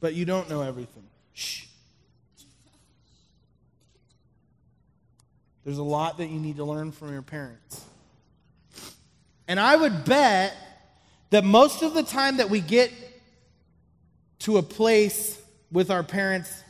But 0.00 0.14
you 0.14 0.24
don't 0.24 0.50
know 0.50 0.62
everything. 0.62 1.04
Shh. 1.32 1.66
There's 5.66 5.78
a 5.78 5.82
lot 5.82 6.18
that 6.18 6.28
you 6.28 6.38
need 6.38 6.58
to 6.58 6.64
learn 6.64 6.92
from 6.92 7.12
your 7.12 7.22
parents. 7.22 7.84
And 9.48 9.58
I 9.58 9.74
would 9.74 10.04
bet 10.04 10.56
that 11.30 11.42
most 11.42 11.82
of 11.82 11.92
the 11.92 12.04
time 12.04 12.36
that 12.36 12.48
we 12.48 12.60
get 12.60 12.92
to 14.40 14.58
a 14.58 14.62
place 14.62 15.42
with 15.72 15.90
our 15.90 16.04
parents 16.04 16.62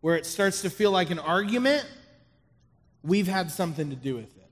where 0.00 0.16
it 0.16 0.24
starts 0.24 0.62
to 0.62 0.70
feel 0.70 0.90
like 0.90 1.10
an 1.10 1.18
argument, 1.18 1.86
we've 3.02 3.28
had 3.28 3.50
something 3.50 3.90
to 3.90 3.96
do 3.96 4.14
with 4.14 4.34
it. 4.38 4.50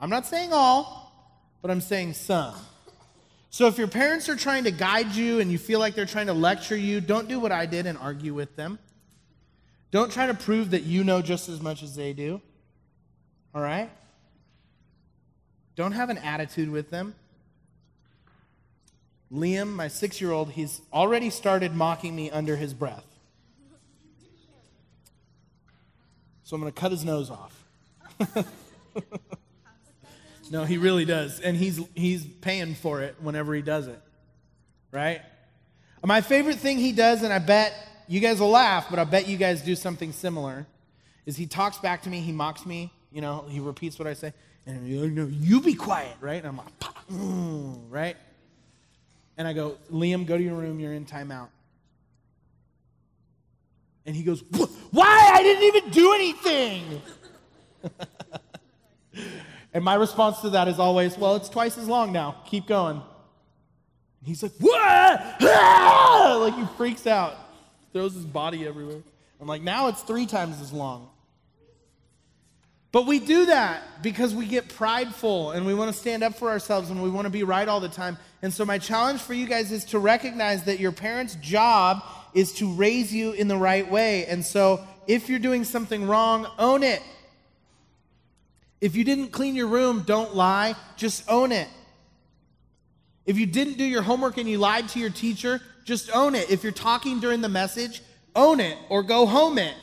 I'm 0.00 0.08
not 0.08 0.24
saying 0.24 0.54
all, 0.54 1.12
but 1.60 1.70
I'm 1.70 1.82
saying 1.82 2.14
some. 2.14 2.54
So 3.50 3.66
if 3.66 3.76
your 3.76 3.88
parents 3.88 4.30
are 4.30 4.36
trying 4.36 4.64
to 4.64 4.70
guide 4.70 5.14
you 5.14 5.40
and 5.40 5.52
you 5.52 5.58
feel 5.58 5.80
like 5.80 5.94
they're 5.94 6.06
trying 6.06 6.28
to 6.28 6.32
lecture 6.32 6.78
you, 6.78 7.02
don't 7.02 7.28
do 7.28 7.38
what 7.38 7.52
I 7.52 7.66
did 7.66 7.84
and 7.84 7.98
argue 7.98 8.32
with 8.32 8.56
them. 8.56 8.78
Don't 9.90 10.10
try 10.10 10.26
to 10.26 10.34
prove 10.34 10.70
that 10.70 10.84
you 10.84 11.04
know 11.04 11.20
just 11.20 11.50
as 11.50 11.60
much 11.60 11.82
as 11.82 11.94
they 11.94 12.14
do. 12.14 12.40
All 13.54 13.62
right? 13.62 13.90
Don't 15.76 15.92
have 15.92 16.10
an 16.10 16.18
attitude 16.18 16.70
with 16.70 16.90
them. 16.90 17.14
Liam, 19.32 19.72
my 19.72 19.88
six 19.88 20.20
year 20.20 20.32
old, 20.32 20.50
he's 20.50 20.80
already 20.92 21.30
started 21.30 21.74
mocking 21.74 22.14
me 22.14 22.30
under 22.30 22.56
his 22.56 22.74
breath. 22.74 23.04
So 26.42 26.56
I'm 26.56 26.60
going 26.60 26.72
to 26.72 26.80
cut 26.80 26.90
his 26.90 27.04
nose 27.04 27.30
off. 27.30 27.64
no, 30.50 30.64
he 30.64 30.78
really 30.78 31.04
does. 31.04 31.38
And 31.38 31.56
he's, 31.56 31.80
he's 31.94 32.24
paying 32.24 32.74
for 32.74 33.02
it 33.02 33.14
whenever 33.20 33.54
he 33.54 33.62
does 33.62 33.86
it. 33.86 34.00
Right? 34.90 35.22
My 36.04 36.20
favorite 36.20 36.56
thing 36.56 36.78
he 36.78 36.90
does, 36.90 37.22
and 37.22 37.32
I 37.32 37.38
bet 37.38 37.72
you 38.08 38.18
guys 38.18 38.40
will 38.40 38.50
laugh, 38.50 38.86
but 38.90 38.98
I 38.98 39.04
bet 39.04 39.28
you 39.28 39.36
guys 39.36 39.62
do 39.62 39.76
something 39.76 40.12
similar, 40.12 40.66
is 41.24 41.36
he 41.36 41.46
talks 41.46 41.78
back 41.78 42.02
to 42.02 42.08
me, 42.10 42.18
he 42.18 42.32
mocks 42.32 42.66
me, 42.66 42.92
you 43.12 43.20
know, 43.20 43.44
he 43.48 43.60
repeats 43.60 43.98
what 43.98 44.08
I 44.08 44.14
say, 44.14 44.32
and 44.66 44.86
you 44.86 45.08
know, 45.10 45.26
you 45.26 45.60
be 45.60 45.74
quiet, 45.74 46.16
right? 46.20 46.38
And 46.38 46.46
I'm 46.46 46.56
like, 46.56 46.66
mm, 47.10 47.78
right? 47.88 48.16
And 49.36 49.48
I 49.48 49.52
go, 49.52 49.78
Liam, 49.90 50.26
go 50.26 50.36
to 50.36 50.42
your 50.42 50.54
room, 50.54 50.80
you're 50.80 50.92
in 50.92 51.06
timeout. 51.06 51.48
And 54.06 54.16
he 54.16 54.22
goes, 54.22 54.42
Why? 54.90 55.30
I 55.34 55.42
didn't 55.42 55.64
even 55.64 55.90
do 55.90 56.12
anything. 56.14 57.02
and 59.72 59.84
my 59.84 59.94
response 59.94 60.40
to 60.40 60.50
that 60.50 60.68
is 60.68 60.78
always, 60.78 61.16
Well, 61.16 61.36
it's 61.36 61.48
twice 61.48 61.78
as 61.78 61.88
long 61.88 62.12
now. 62.12 62.42
Keep 62.46 62.66
going. 62.66 62.96
And 62.96 64.28
he's 64.28 64.42
like, 64.42 64.52
What? 64.58 64.80
Ah! 64.80 66.36
Like 66.40 66.54
he 66.54 66.76
freaks 66.76 67.06
out, 67.06 67.36
throws 67.92 68.14
his 68.14 68.24
body 68.24 68.66
everywhere. 68.66 69.02
I'm 69.40 69.46
like, 69.46 69.62
Now 69.62 69.88
it's 69.88 70.02
three 70.02 70.26
times 70.26 70.60
as 70.60 70.72
long. 70.72 71.08
But 72.92 73.06
we 73.06 73.20
do 73.20 73.46
that 73.46 74.02
because 74.02 74.34
we 74.34 74.46
get 74.46 74.68
prideful 74.68 75.52
and 75.52 75.64
we 75.64 75.74
want 75.74 75.92
to 75.92 75.98
stand 75.98 76.24
up 76.24 76.34
for 76.34 76.50
ourselves 76.50 76.90
and 76.90 77.00
we 77.02 77.08
want 77.08 77.26
to 77.26 77.30
be 77.30 77.44
right 77.44 77.68
all 77.68 77.78
the 77.78 77.88
time. 77.88 78.18
And 78.42 78.52
so, 78.52 78.64
my 78.64 78.78
challenge 78.78 79.20
for 79.20 79.32
you 79.34 79.46
guys 79.46 79.70
is 79.70 79.84
to 79.86 79.98
recognize 79.98 80.64
that 80.64 80.80
your 80.80 80.90
parents' 80.90 81.36
job 81.36 82.02
is 82.34 82.52
to 82.54 82.72
raise 82.72 83.14
you 83.14 83.32
in 83.32 83.46
the 83.46 83.56
right 83.56 83.88
way. 83.88 84.26
And 84.26 84.44
so, 84.44 84.84
if 85.06 85.28
you're 85.28 85.38
doing 85.38 85.62
something 85.62 86.06
wrong, 86.06 86.48
own 86.58 86.82
it. 86.82 87.02
If 88.80 88.96
you 88.96 89.04
didn't 89.04 89.28
clean 89.28 89.54
your 89.54 89.68
room, 89.68 90.02
don't 90.06 90.34
lie, 90.34 90.74
just 90.96 91.28
own 91.28 91.52
it. 91.52 91.68
If 93.26 93.38
you 93.38 93.46
didn't 93.46 93.74
do 93.74 93.84
your 93.84 94.02
homework 94.02 94.38
and 94.38 94.48
you 94.48 94.58
lied 94.58 94.88
to 94.90 94.98
your 94.98 95.10
teacher, 95.10 95.60
just 95.84 96.10
own 96.14 96.34
it. 96.34 96.50
If 96.50 96.62
you're 96.64 96.72
talking 96.72 97.20
during 97.20 97.40
the 97.40 97.48
message, 97.48 98.02
own 98.34 98.58
it 98.58 98.76
or 98.88 99.02
go 99.02 99.26
home 99.26 99.58
it. 99.58 99.74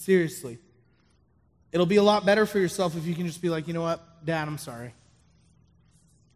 Seriously. 0.00 0.56
It'll 1.72 1.84
be 1.84 1.96
a 1.96 2.02
lot 2.02 2.24
better 2.24 2.46
for 2.46 2.58
yourself 2.58 2.96
if 2.96 3.04
you 3.04 3.14
can 3.14 3.26
just 3.26 3.42
be 3.42 3.50
like, 3.50 3.68
you 3.68 3.74
know 3.74 3.82
what, 3.82 4.24
Dad, 4.24 4.48
I'm 4.48 4.56
sorry. 4.56 4.94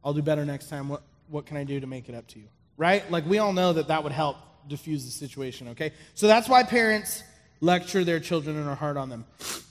I'll 0.05 0.13
do 0.13 0.21
better 0.21 0.45
next 0.45 0.69
time. 0.69 0.91
What, 0.91 1.03
what 1.29 1.47
can 1.47 1.57
I 1.57 1.65
do 1.65 1.81
to 1.81 1.87
make 1.87 2.11
it 2.11 2.15
up 2.15 2.27
to 2.29 2.39
you? 2.39 2.45
Right? 2.77 3.11
Like, 3.11 3.25
we 3.25 3.39
all 3.39 3.55
know 3.55 3.73
that 3.73 3.89
that 3.89 4.05
would 4.05 4.13
help 4.13 4.37
diffuse 4.69 5.07
the 5.07 5.11
situation, 5.11 5.69
okay? 5.69 5.93
So 6.15 6.27
that's 6.27 6.47
why 6.47 6.63
parents 6.63 7.23
lecture 7.63 8.05
their 8.05 8.21
children 8.21 8.59
and 8.59 8.69
are 8.69 8.75
hard 8.75 8.99
on 8.99 9.09
them. 9.09 9.25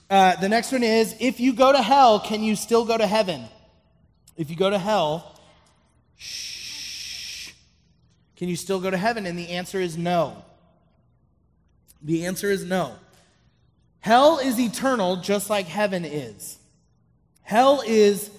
Uh, 0.09 0.37
the 0.37 0.49
next 0.49 0.71
one 0.71 0.81
is 0.81 1.15
if 1.19 1.39
you 1.39 1.53
go 1.53 1.71
to 1.71 1.81
hell, 1.81 2.19
can 2.19 2.41
you 2.41 2.55
still 2.55 2.85
go 2.85 2.97
to 2.97 3.05
heaven? 3.05 3.43
If 4.35 4.49
you 4.49 4.55
go 4.55 4.71
to 4.71 4.79
hell, 4.79 5.39
shh, 6.17 7.51
can 8.37 8.49
you 8.49 8.55
still 8.55 8.79
go 8.79 8.89
to 8.89 8.97
heaven? 8.97 9.27
And 9.27 9.37
the 9.37 9.49
answer 9.49 9.79
is 9.79 9.99
no. 9.99 10.43
The 12.01 12.25
answer 12.25 12.49
is 12.49 12.65
no. 12.65 12.95
Hell 14.03 14.39
is 14.39 14.59
eternal, 14.59 15.15
just 15.15 15.49
like 15.49 15.65
heaven 15.65 16.03
is. 16.03 16.57
Hell 17.41 17.81
is 17.87 18.29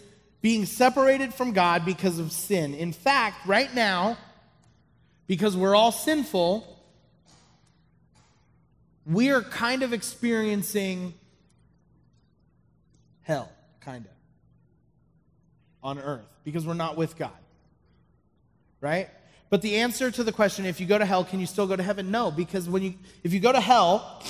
being 0.42 0.66
separated 0.66 1.32
from 1.32 1.52
God 1.52 1.86
because 1.86 2.18
of 2.18 2.32
sin. 2.32 2.74
In 2.74 2.92
fact, 2.92 3.46
right 3.46 3.74
now, 3.74 4.18
because 5.26 5.56
we're 5.56 5.74
all 5.74 5.90
sinful, 5.90 6.68
we 9.06 9.30
are 9.30 9.40
kind 9.40 9.82
of 9.82 9.94
experiencing 9.94 11.14
hell, 13.22 13.50
kind 13.80 14.04
of, 14.04 14.12
on 15.82 15.98
earth, 15.98 16.28
because 16.44 16.66
we're 16.66 16.74
not 16.74 16.98
with 16.98 17.16
God. 17.16 17.32
Right? 18.82 19.08
But 19.48 19.62
the 19.62 19.76
answer 19.76 20.10
to 20.10 20.22
the 20.22 20.32
question, 20.32 20.66
if 20.66 20.78
you 20.78 20.84
go 20.84 20.98
to 20.98 21.06
hell, 21.06 21.24
can 21.24 21.40
you 21.40 21.46
still 21.46 21.66
go 21.66 21.74
to 21.74 21.82
heaven? 21.82 22.10
No, 22.10 22.30
because 22.30 22.68
when 22.68 22.82
you 22.82 22.94
if 23.22 23.32
you 23.32 23.40
go 23.40 23.50
to 23.50 23.60
hell, 23.62 24.22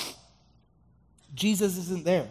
Jesus 1.34 1.76
isn't 1.78 2.04
there. 2.04 2.28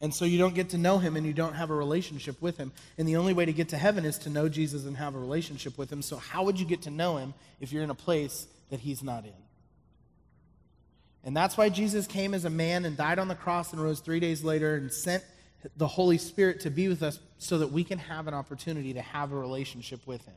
And 0.00 0.14
so 0.14 0.24
you 0.24 0.38
don't 0.38 0.54
get 0.54 0.70
to 0.70 0.78
know 0.78 0.98
him 0.98 1.16
and 1.16 1.26
you 1.26 1.32
don't 1.32 1.54
have 1.54 1.70
a 1.70 1.74
relationship 1.74 2.40
with 2.40 2.56
him. 2.56 2.72
And 2.96 3.08
the 3.08 3.16
only 3.16 3.32
way 3.32 3.44
to 3.44 3.52
get 3.52 3.70
to 3.70 3.76
heaven 3.76 4.04
is 4.04 4.16
to 4.18 4.30
know 4.30 4.48
Jesus 4.48 4.84
and 4.84 4.96
have 4.96 5.16
a 5.16 5.18
relationship 5.18 5.76
with 5.76 5.90
him. 5.90 6.02
So, 6.02 6.16
how 6.16 6.44
would 6.44 6.60
you 6.60 6.66
get 6.66 6.82
to 6.82 6.90
know 6.90 7.16
him 7.16 7.34
if 7.60 7.72
you're 7.72 7.82
in 7.82 7.90
a 7.90 7.96
place 7.96 8.46
that 8.70 8.78
he's 8.80 9.02
not 9.02 9.24
in? 9.24 9.32
And 11.24 11.36
that's 11.36 11.56
why 11.56 11.68
Jesus 11.68 12.06
came 12.06 12.32
as 12.32 12.44
a 12.44 12.50
man 12.50 12.84
and 12.84 12.96
died 12.96 13.18
on 13.18 13.26
the 13.26 13.34
cross 13.34 13.72
and 13.72 13.82
rose 13.82 13.98
three 13.98 14.20
days 14.20 14.44
later 14.44 14.76
and 14.76 14.92
sent 14.92 15.24
the 15.76 15.88
Holy 15.88 16.16
Spirit 16.16 16.60
to 16.60 16.70
be 16.70 16.88
with 16.88 17.02
us 17.02 17.18
so 17.38 17.58
that 17.58 17.72
we 17.72 17.82
can 17.82 17.98
have 17.98 18.28
an 18.28 18.34
opportunity 18.34 18.94
to 18.94 19.02
have 19.02 19.32
a 19.32 19.36
relationship 19.36 20.06
with 20.06 20.24
him. 20.24 20.34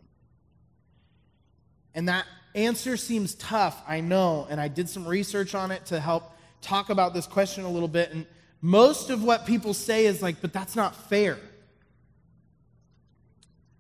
And 1.94 2.10
that 2.10 2.26
answer 2.56 2.98
seems 2.98 3.36
tough, 3.36 3.82
I 3.88 4.02
know. 4.02 4.48
And 4.50 4.60
I 4.60 4.68
did 4.70 4.90
some 4.90 5.08
research 5.08 5.54
on 5.54 5.70
it 5.70 5.86
to 5.88 6.00
help 6.00 6.32
talk 6.62 6.90
about 6.90 7.14
this 7.14 7.28
question 7.28 7.64
a 7.64 7.70
little 7.70 7.88
bit. 7.88 8.12
And 8.12 8.26
most 8.62 9.10
of 9.10 9.24
what 9.24 9.46
people 9.46 9.74
say 9.74 10.06
is 10.06 10.22
like, 10.22 10.42
but 10.42 10.54
that's 10.54 10.76
not 10.76 10.96
fair. 11.10 11.38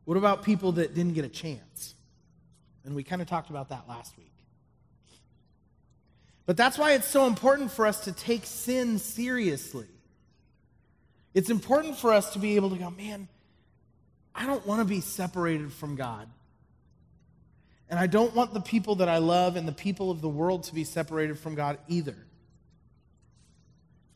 What 0.05 0.17
about 0.17 0.43
people 0.43 0.73
that 0.73 0.93
didn't 0.93 1.13
get 1.13 1.25
a 1.25 1.29
chance? 1.29 1.95
And 2.83 2.95
we 2.95 3.03
kind 3.03 3.21
of 3.21 3.27
talked 3.27 3.49
about 3.49 3.69
that 3.69 3.87
last 3.87 4.17
week. 4.17 4.31
But 6.45 6.57
that's 6.57 6.77
why 6.77 6.93
it's 6.93 7.07
so 7.07 7.27
important 7.27 7.71
for 7.71 7.85
us 7.85 8.05
to 8.05 8.11
take 8.11 8.45
sin 8.45 8.97
seriously. 8.97 9.87
It's 11.33 11.49
important 11.49 11.97
for 11.97 12.11
us 12.11 12.33
to 12.33 12.39
be 12.39 12.55
able 12.55 12.71
to 12.71 12.75
go, 12.75 12.89
man, 12.89 13.27
I 14.33 14.45
don't 14.47 14.65
want 14.65 14.81
to 14.81 14.85
be 14.85 15.01
separated 15.01 15.71
from 15.71 15.95
God. 15.95 16.27
And 17.89 17.99
I 17.99 18.07
don't 18.07 18.33
want 18.33 18.53
the 18.53 18.61
people 18.61 18.95
that 18.95 19.09
I 19.09 19.19
love 19.19 19.55
and 19.55 19.67
the 19.67 19.73
people 19.73 20.11
of 20.11 20.21
the 20.21 20.29
world 20.29 20.63
to 20.63 20.73
be 20.73 20.83
separated 20.83 21.37
from 21.37 21.55
God 21.55 21.77
either. 21.87 22.15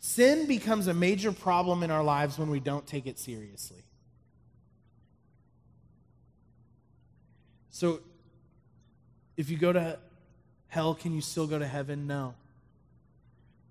Sin 0.06 0.46
becomes 0.46 0.86
a 0.86 0.94
major 0.94 1.32
problem 1.32 1.82
in 1.82 1.90
our 1.90 2.04
lives 2.04 2.38
when 2.38 2.52
we 2.52 2.60
don't 2.60 2.86
take 2.86 3.08
it 3.08 3.18
seriously. 3.18 3.84
So, 7.72 8.02
if 9.36 9.50
you 9.50 9.58
go 9.58 9.74
to 9.74 9.98
hell, 10.68 10.94
can 10.94 11.16
you 11.16 11.22
still 11.22 11.48
go 11.48 11.58
to 11.58 11.66
heaven? 11.66 12.06
No. 12.06 12.36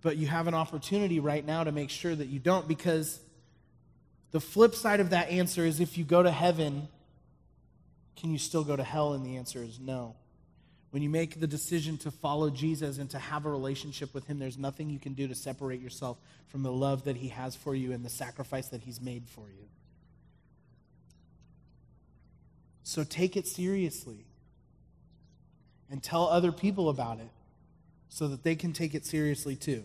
But 0.02 0.16
you 0.16 0.26
have 0.26 0.48
an 0.48 0.54
opportunity 0.54 1.20
right 1.20 1.46
now 1.46 1.62
to 1.62 1.70
make 1.70 1.88
sure 1.88 2.16
that 2.16 2.26
you 2.26 2.40
don't 2.40 2.66
because 2.66 3.20
the 4.32 4.40
flip 4.40 4.74
side 4.74 4.98
of 4.98 5.10
that 5.10 5.30
answer 5.30 5.64
is 5.64 5.78
if 5.78 5.96
you 5.96 6.02
go 6.02 6.20
to 6.20 6.32
heaven, 6.32 6.88
can 8.16 8.32
you 8.32 8.38
still 8.38 8.64
go 8.64 8.74
to 8.74 8.82
hell? 8.82 9.12
And 9.12 9.24
the 9.24 9.36
answer 9.36 9.62
is 9.62 9.78
no. 9.78 10.16
When 10.94 11.02
you 11.02 11.10
make 11.10 11.40
the 11.40 11.48
decision 11.48 11.98
to 11.98 12.12
follow 12.12 12.50
Jesus 12.50 12.98
and 12.98 13.10
to 13.10 13.18
have 13.18 13.46
a 13.46 13.50
relationship 13.50 14.14
with 14.14 14.28
Him, 14.28 14.38
there's 14.38 14.56
nothing 14.56 14.88
you 14.88 15.00
can 15.00 15.14
do 15.14 15.26
to 15.26 15.34
separate 15.34 15.80
yourself 15.80 16.18
from 16.46 16.62
the 16.62 16.70
love 16.70 17.02
that 17.06 17.16
He 17.16 17.30
has 17.30 17.56
for 17.56 17.74
you 17.74 17.90
and 17.90 18.04
the 18.04 18.08
sacrifice 18.08 18.68
that 18.68 18.82
He's 18.82 19.00
made 19.00 19.24
for 19.26 19.40
you. 19.40 19.66
So 22.84 23.02
take 23.02 23.36
it 23.36 23.48
seriously 23.48 24.24
and 25.90 26.00
tell 26.00 26.28
other 26.28 26.52
people 26.52 26.88
about 26.88 27.18
it 27.18 27.30
so 28.08 28.28
that 28.28 28.44
they 28.44 28.54
can 28.54 28.72
take 28.72 28.94
it 28.94 29.04
seriously 29.04 29.56
too. 29.56 29.82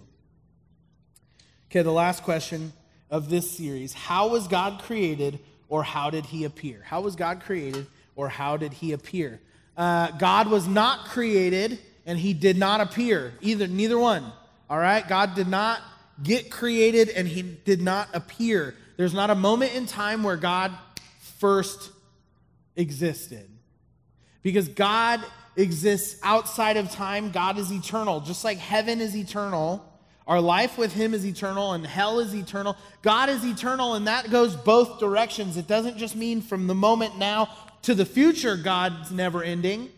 Okay, 1.71 1.81
the 1.81 1.89
last 1.89 2.21
question 2.21 2.71
of 3.09 3.31
this 3.31 3.49
series 3.49 3.93
How 3.93 4.27
was 4.27 4.47
God 4.47 4.83
created 4.83 5.39
or 5.69 5.81
how 5.81 6.11
did 6.11 6.27
He 6.27 6.43
appear? 6.43 6.83
How 6.85 7.01
was 7.01 7.15
God 7.15 7.41
created 7.41 7.87
or 8.15 8.29
how 8.29 8.57
did 8.57 8.73
He 8.73 8.91
appear? 8.91 9.41
Uh, 9.79 10.11
God 10.11 10.49
was 10.49 10.67
not 10.67 11.05
created 11.05 11.79
and 12.05 12.19
he 12.19 12.33
did 12.33 12.57
not 12.57 12.81
appear. 12.81 13.33
Either, 13.39 13.65
neither 13.65 13.97
one. 13.97 14.29
All 14.69 14.77
right? 14.77 15.07
God 15.07 15.35
did 15.35 15.47
not 15.47 15.79
get 16.21 16.51
created 16.51 17.07
and 17.07 17.25
he 17.25 17.41
did 17.41 17.81
not 17.81 18.09
appear. 18.13 18.75
There's 18.97 19.13
not 19.13 19.29
a 19.29 19.35
moment 19.35 19.73
in 19.75 19.85
time 19.85 20.21
where 20.21 20.35
God 20.35 20.73
first 21.37 21.91
existed. 22.75 23.49
Because 24.43 24.67
God 24.67 25.23
exists 25.55 26.19
outside 26.23 26.75
of 26.75 26.91
time, 26.91 27.31
God 27.31 27.57
is 27.57 27.71
eternal. 27.71 28.19
Just 28.19 28.43
like 28.43 28.57
heaven 28.57 28.99
is 28.99 29.15
eternal, 29.15 29.85
our 30.27 30.41
life 30.41 30.77
with 30.77 30.93
Him 30.93 31.15
is 31.15 31.25
eternal, 31.25 31.73
and 31.73 31.85
hell 31.85 32.19
is 32.19 32.35
eternal. 32.35 32.77
God 33.01 33.29
is 33.29 33.43
eternal, 33.43 33.95
and 33.95 34.07
that 34.07 34.29
goes 34.29 34.55
both 34.55 34.99
directions. 34.99 35.57
It 35.57 35.65
doesn't 35.65 35.97
just 35.97 36.15
mean 36.15 36.41
from 36.41 36.67
the 36.67 36.75
moment 36.75 37.17
now 37.17 37.49
to 37.83 37.95
the 37.95 38.05
future, 38.05 38.57
God's 38.57 39.11
never 39.11 39.43
ending. 39.43 39.89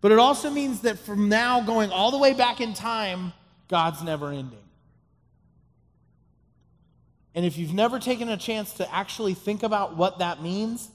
But 0.00 0.12
it 0.12 0.18
also 0.18 0.50
means 0.50 0.80
that 0.82 0.98
from 0.98 1.28
now 1.28 1.60
going 1.60 1.90
all 1.90 2.10
the 2.10 2.18
way 2.18 2.32
back 2.32 2.60
in 2.60 2.72
time, 2.72 3.32
God's 3.68 4.02
never 4.02 4.28
ending. 4.28 4.58
And 7.34 7.44
if 7.44 7.58
you've 7.58 7.74
never 7.74 7.98
taken 7.98 8.28
a 8.28 8.36
chance 8.36 8.74
to 8.74 8.94
actually 8.94 9.34
think 9.34 9.62
about 9.62 9.96
what 9.96 10.18
that 10.18 10.42
means, 10.42 10.88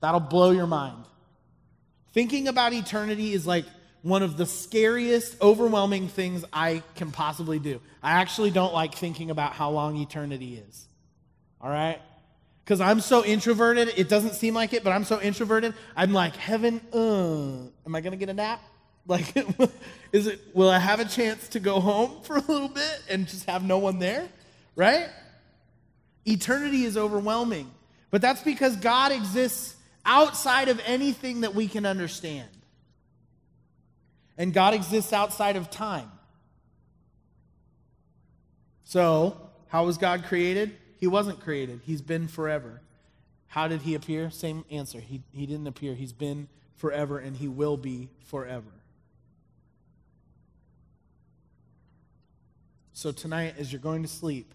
that'll 0.00 0.20
blow 0.20 0.50
your 0.50 0.66
mind. 0.66 1.04
Thinking 2.12 2.48
about 2.48 2.72
eternity 2.72 3.32
is 3.32 3.46
like 3.46 3.64
one 4.02 4.22
of 4.22 4.36
the 4.36 4.46
scariest, 4.46 5.40
overwhelming 5.42 6.08
things 6.08 6.44
I 6.52 6.82
can 6.94 7.10
possibly 7.10 7.58
do. 7.58 7.80
I 8.02 8.12
actually 8.12 8.50
don't 8.50 8.72
like 8.72 8.94
thinking 8.94 9.30
about 9.30 9.52
how 9.52 9.70
long 9.70 9.96
eternity 9.96 10.62
is. 10.68 10.86
All 11.60 11.70
right? 11.70 12.00
Because 12.68 12.82
I'm 12.82 13.00
so 13.00 13.24
introverted. 13.24 13.94
It 13.96 14.10
doesn't 14.10 14.34
seem 14.34 14.52
like 14.52 14.74
it, 14.74 14.84
but 14.84 14.90
I'm 14.90 15.04
so 15.04 15.18
introverted. 15.22 15.72
I'm 15.96 16.12
like, 16.12 16.36
heaven, 16.36 16.82
uh, 16.92 17.86
am 17.86 17.94
I 17.94 18.02
going 18.02 18.10
to 18.10 18.18
get 18.18 18.28
a 18.28 18.34
nap? 18.34 18.60
Like, 19.06 19.34
is 20.12 20.26
it, 20.26 20.38
will 20.52 20.68
I 20.68 20.78
have 20.78 21.00
a 21.00 21.06
chance 21.06 21.48
to 21.48 21.60
go 21.60 21.80
home 21.80 22.20
for 22.24 22.36
a 22.36 22.40
little 22.40 22.68
bit 22.68 23.02
and 23.08 23.26
just 23.26 23.46
have 23.46 23.64
no 23.64 23.78
one 23.78 23.98
there? 23.98 24.28
Right? 24.76 25.08
Eternity 26.26 26.84
is 26.84 26.98
overwhelming. 26.98 27.70
But 28.10 28.20
that's 28.20 28.42
because 28.42 28.76
God 28.76 29.12
exists 29.12 29.74
outside 30.04 30.68
of 30.68 30.78
anything 30.84 31.40
that 31.40 31.54
we 31.54 31.68
can 31.68 31.86
understand. 31.86 32.50
And 34.36 34.52
God 34.52 34.74
exists 34.74 35.14
outside 35.14 35.56
of 35.56 35.70
time. 35.70 36.10
So, 38.84 39.40
how 39.68 39.86
was 39.86 39.96
God 39.96 40.24
created? 40.24 40.76
He 40.98 41.06
wasn't 41.06 41.40
created, 41.40 41.80
He's 41.84 42.02
been 42.02 42.28
forever. 42.28 42.82
How 43.48 43.66
did 43.66 43.82
He 43.82 43.94
appear? 43.94 44.30
Same 44.30 44.64
answer. 44.70 45.00
He, 45.00 45.22
he 45.32 45.46
didn't 45.46 45.66
appear. 45.66 45.94
He's 45.94 46.12
been 46.12 46.48
forever, 46.76 47.18
and 47.18 47.36
He 47.36 47.48
will 47.48 47.76
be 47.76 48.10
forever. 48.26 48.70
So, 52.92 53.12
tonight, 53.12 53.54
as 53.58 53.72
you're 53.72 53.80
going 53.80 54.02
to 54.02 54.08
sleep, 54.08 54.52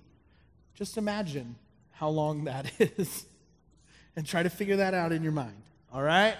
just 0.75 0.97
imagine 0.97 1.55
how 1.91 2.09
long 2.09 2.43
that 2.43 2.69
is 2.79 3.25
and 4.15 4.25
try 4.25 4.43
to 4.43 4.49
figure 4.49 4.75
that 4.75 4.93
out 4.93 5.11
in 5.11 5.23
your 5.23 5.31
mind. 5.31 5.61
All 5.93 6.03
right? 6.03 6.35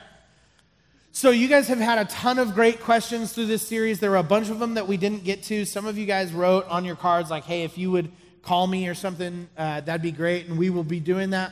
So, 1.13 1.29
you 1.29 1.47
guys 1.47 1.69
have 1.69 1.79
had 1.79 1.97
a 1.97 2.05
ton 2.05 2.39
of 2.39 2.53
great 2.53 2.81
questions 2.81 3.31
through 3.31 3.45
this 3.45 3.65
series. 3.65 3.99
There 3.99 4.11
were 4.11 4.17
a 4.17 4.23
bunch 4.23 4.49
of 4.49 4.59
them 4.59 4.73
that 4.73 4.87
we 4.87 4.97
didn't 4.97 5.23
get 5.23 5.43
to. 5.43 5.63
Some 5.63 5.85
of 5.85 5.97
you 5.97 6.05
guys 6.05 6.33
wrote 6.33 6.67
on 6.67 6.83
your 6.83 6.97
cards, 6.97 7.31
like, 7.31 7.45
hey, 7.45 7.63
if 7.63 7.77
you 7.77 7.89
would 7.91 8.11
call 8.43 8.67
me 8.67 8.87
or 8.87 8.93
something, 8.93 9.49
uh, 9.57 9.81
that'd 9.81 10.01
be 10.01 10.11
great. 10.11 10.47
And 10.47 10.57
we 10.57 10.69
will 10.69 10.83
be 10.83 10.99
doing 10.99 11.31
that. 11.31 11.51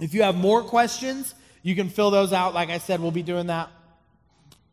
If 0.00 0.14
you 0.14 0.22
have 0.22 0.36
more 0.36 0.62
questions, 0.62 1.34
you 1.62 1.74
can 1.74 1.88
fill 1.88 2.10
those 2.10 2.32
out. 2.32 2.54
Like 2.54 2.70
I 2.70 2.78
said, 2.78 3.00
we'll 3.00 3.10
be 3.10 3.22
doing 3.22 3.46
that 3.46 3.70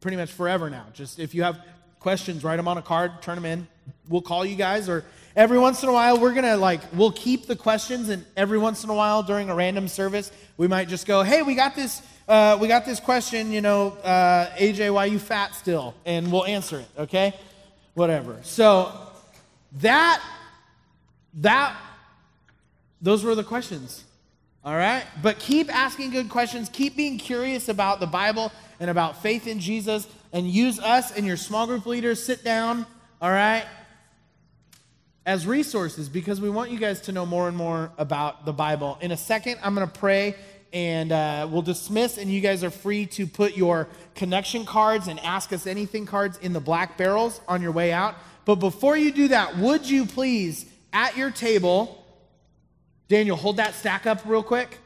pretty 0.01 0.17
much 0.17 0.31
forever 0.31 0.69
now. 0.69 0.85
Just 0.93 1.19
if 1.19 1.33
you 1.33 1.43
have 1.43 1.59
questions, 1.99 2.43
write 2.43 2.57
them 2.57 2.67
on 2.67 2.77
a 2.77 2.81
card, 2.81 3.21
turn 3.21 3.35
them 3.35 3.45
in. 3.45 3.67
We'll 4.07 4.21
call 4.21 4.45
you 4.45 4.55
guys, 4.55 4.87
or 4.87 5.03
every 5.35 5.57
once 5.57 5.81
in 5.81 5.89
a 5.89 5.93
while, 5.93 6.19
we're 6.19 6.33
gonna 6.33 6.57
like, 6.57 6.81
we'll 6.93 7.11
keep 7.11 7.47
the 7.47 7.55
questions, 7.55 8.09
and 8.09 8.23
every 8.37 8.59
once 8.59 8.83
in 8.83 8.91
a 8.91 8.93
while 8.93 9.23
during 9.23 9.49
a 9.49 9.55
random 9.55 9.87
service, 9.87 10.31
we 10.57 10.67
might 10.67 10.87
just 10.87 11.07
go, 11.07 11.23
hey, 11.23 11.41
we 11.41 11.55
got 11.55 11.75
this. 11.75 12.01
Uh, 12.27 12.57
we 12.59 12.67
got 12.67 12.85
this 12.85 12.99
question, 12.99 13.51
you 13.51 13.61
know, 13.61 13.91
uh, 14.03 14.49
AJ, 14.57 14.91
why 14.91 15.05
you 15.05 15.19
fat 15.19 15.53
still? 15.53 15.93
And 16.05 16.31
we'll 16.31 16.45
answer 16.45 16.79
it, 16.79 16.87
okay? 16.97 17.35
Whatever. 17.93 18.39
So 18.41 18.91
that 19.81 20.23
that 21.35 21.75
those 23.01 23.23
were 23.23 23.35
the 23.35 23.43
questions. 23.43 24.03
All 24.63 24.75
right? 24.75 25.03
But 25.21 25.37
keep 25.37 25.73
asking 25.73 26.09
good 26.09 26.29
questions. 26.29 26.69
Keep 26.69 26.95
being 26.95 27.19
curious 27.19 27.69
about 27.69 27.99
the 27.99 28.07
Bible 28.07 28.51
and 28.79 28.89
about 28.89 29.21
faith 29.21 29.45
in 29.45 29.59
Jesus 29.59 30.07
and 30.33 30.49
use 30.49 30.79
us 30.79 31.11
and 31.11 31.25
your 31.25 31.37
small 31.37 31.67
group 31.67 31.85
leaders 31.85 32.21
sit 32.21 32.43
down, 32.43 32.85
all 33.21 33.29
right? 33.29 33.65
As 35.25 35.45
resources 35.45 36.09
because 36.09 36.41
we 36.41 36.49
want 36.49 36.71
you 36.71 36.79
guys 36.79 37.01
to 37.01 37.11
know 37.11 37.25
more 37.25 37.47
and 37.47 37.55
more 37.55 37.91
about 37.97 38.45
the 38.45 38.53
Bible. 38.53 38.97
In 39.01 39.11
a 39.11 39.17
second, 39.17 39.59
I'm 39.61 39.75
going 39.75 39.87
to 39.87 39.99
pray 39.99 40.35
and 40.73 41.11
uh, 41.11 41.47
we'll 41.49 41.61
dismiss, 41.61 42.17
and 42.17 42.29
you 42.29 42.41
guys 42.41 42.61
are 42.61 42.69
free 42.69 43.05
to 43.05 43.25
put 43.25 43.55
your 43.55 43.87
connection 44.13 44.65
cards 44.65 45.07
and 45.07 45.21
ask 45.21 45.53
us 45.53 45.67
anything 45.67 46.05
cards 46.05 46.37
in 46.39 46.51
the 46.51 46.59
black 46.59 46.97
barrels 46.97 47.39
on 47.47 47.61
your 47.61 47.71
way 47.71 47.93
out. 47.93 48.15
But 48.43 48.55
before 48.55 48.97
you 48.97 49.11
do 49.11 49.29
that, 49.29 49.57
would 49.57 49.89
you 49.89 50.05
please 50.05 50.65
at 50.95 51.17
your 51.17 51.29
table, 51.29 52.01
Daniel, 53.09 53.35
hold 53.35 53.57
that 53.57 53.75
stack 53.75 54.07
up 54.07 54.21
real 54.25 54.41
quick. 54.41 54.79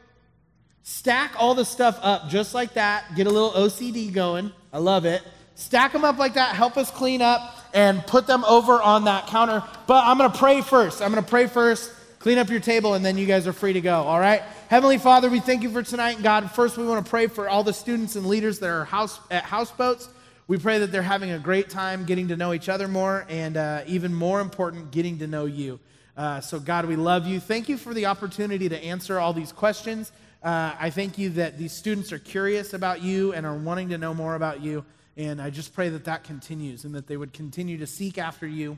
Stack 0.81 1.33
all 1.37 1.53
the 1.53 1.63
stuff 1.63 1.99
up 2.01 2.29
just 2.29 2.55
like 2.55 2.73
that. 2.73 3.15
Get 3.15 3.27
a 3.27 3.29
little 3.29 3.51
OCD 3.51 4.11
going. 4.11 4.51
I 4.73 4.79
love 4.79 5.05
it. 5.05 5.21
Stack 5.53 5.93
them 5.93 6.03
up 6.03 6.17
like 6.17 6.33
that. 6.33 6.55
Help 6.55 6.77
us 6.77 6.89
clean 6.89 7.21
up 7.21 7.57
and 7.75 8.05
put 8.07 8.25
them 8.25 8.43
over 8.45 8.81
on 8.81 9.03
that 9.03 9.27
counter. 9.27 9.63
But 9.85 10.03
I'm 10.05 10.17
going 10.17 10.31
to 10.31 10.37
pray 10.37 10.61
first. 10.61 11.01
I'm 11.01 11.11
going 11.11 11.23
to 11.23 11.29
pray 11.29 11.45
first, 11.45 11.93
clean 12.17 12.39
up 12.39 12.49
your 12.49 12.59
table, 12.59 12.95
and 12.95 13.05
then 13.05 13.17
you 13.17 13.27
guys 13.27 13.45
are 13.45 13.53
free 13.53 13.73
to 13.73 13.81
go. 13.81 14.01
All 14.01 14.19
right? 14.19 14.41
Heavenly 14.67 14.97
Father, 14.97 15.29
we 15.29 15.39
thank 15.39 15.61
you 15.61 15.69
for 15.69 15.83
tonight. 15.83 16.23
God, 16.23 16.49
first 16.51 16.75
we 16.75 16.87
want 16.87 17.05
to 17.05 17.09
pray 17.09 17.27
for 17.27 17.47
all 17.47 17.63
the 17.63 17.73
students 17.73 18.15
and 18.15 18.25
leaders 18.25 18.57
that 18.59 18.69
are 18.69 18.85
house, 18.85 19.19
at 19.29 19.43
houseboats. 19.43 20.09
We 20.47 20.57
pray 20.57 20.79
that 20.79 20.91
they're 20.91 21.03
having 21.03 21.29
a 21.29 21.39
great 21.39 21.69
time 21.69 22.05
getting 22.05 22.29
to 22.29 22.35
know 22.35 22.53
each 22.53 22.69
other 22.69 22.87
more, 22.87 23.27
and 23.29 23.55
uh, 23.55 23.83
even 23.85 24.11
more 24.11 24.41
important, 24.41 24.89
getting 24.89 25.19
to 25.19 25.27
know 25.27 25.45
you. 25.45 25.79
Uh, 26.19 26.41
so, 26.41 26.59
God, 26.59 26.83
we 26.83 26.97
love 26.97 27.25
you. 27.25 27.39
Thank 27.39 27.69
you 27.69 27.77
for 27.77 27.93
the 27.93 28.07
opportunity 28.07 28.67
to 28.67 28.77
answer 28.83 29.21
all 29.21 29.31
these 29.31 29.53
questions. 29.53 30.11
Uh, 30.43 30.75
I 30.77 30.89
thank 30.89 31.17
you 31.17 31.29
that 31.29 31.57
these 31.57 31.71
students 31.71 32.11
are 32.11 32.19
curious 32.19 32.73
about 32.73 33.01
you 33.01 33.31
and 33.31 33.45
are 33.45 33.55
wanting 33.55 33.87
to 33.87 33.97
know 33.97 34.13
more 34.13 34.35
about 34.35 34.59
you. 34.61 34.83
And 35.15 35.41
I 35.41 35.49
just 35.49 35.73
pray 35.73 35.87
that 35.87 36.03
that 36.03 36.25
continues 36.25 36.83
and 36.83 36.93
that 36.93 37.07
they 37.07 37.15
would 37.15 37.31
continue 37.31 37.77
to 37.77 37.87
seek 37.87 38.17
after 38.17 38.45
you 38.45 38.77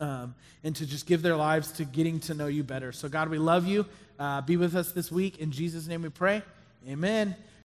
um, 0.00 0.34
and 0.64 0.74
to 0.74 0.84
just 0.84 1.06
give 1.06 1.22
their 1.22 1.36
lives 1.36 1.70
to 1.72 1.84
getting 1.84 2.18
to 2.22 2.34
know 2.34 2.48
you 2.48 2.64
better. 2.64 2.90
So, 2.90 3.08
God, 3.08 3.28
we 3.28 3.38
love 3.38 3.64
you. 3.68 3.86
Uh, 4.18 4.40
be 4.40 4.56
with 4.56 4.74
us 4.74 4.90
this 4.90 5.12
week. 5.12 5.38
In 5.38 5.52
Jesus' 5.52 5.86
name 5.86 6.02
we 6.02 6.08
pray. 6.08 6.42
Amen. 6.88 7.36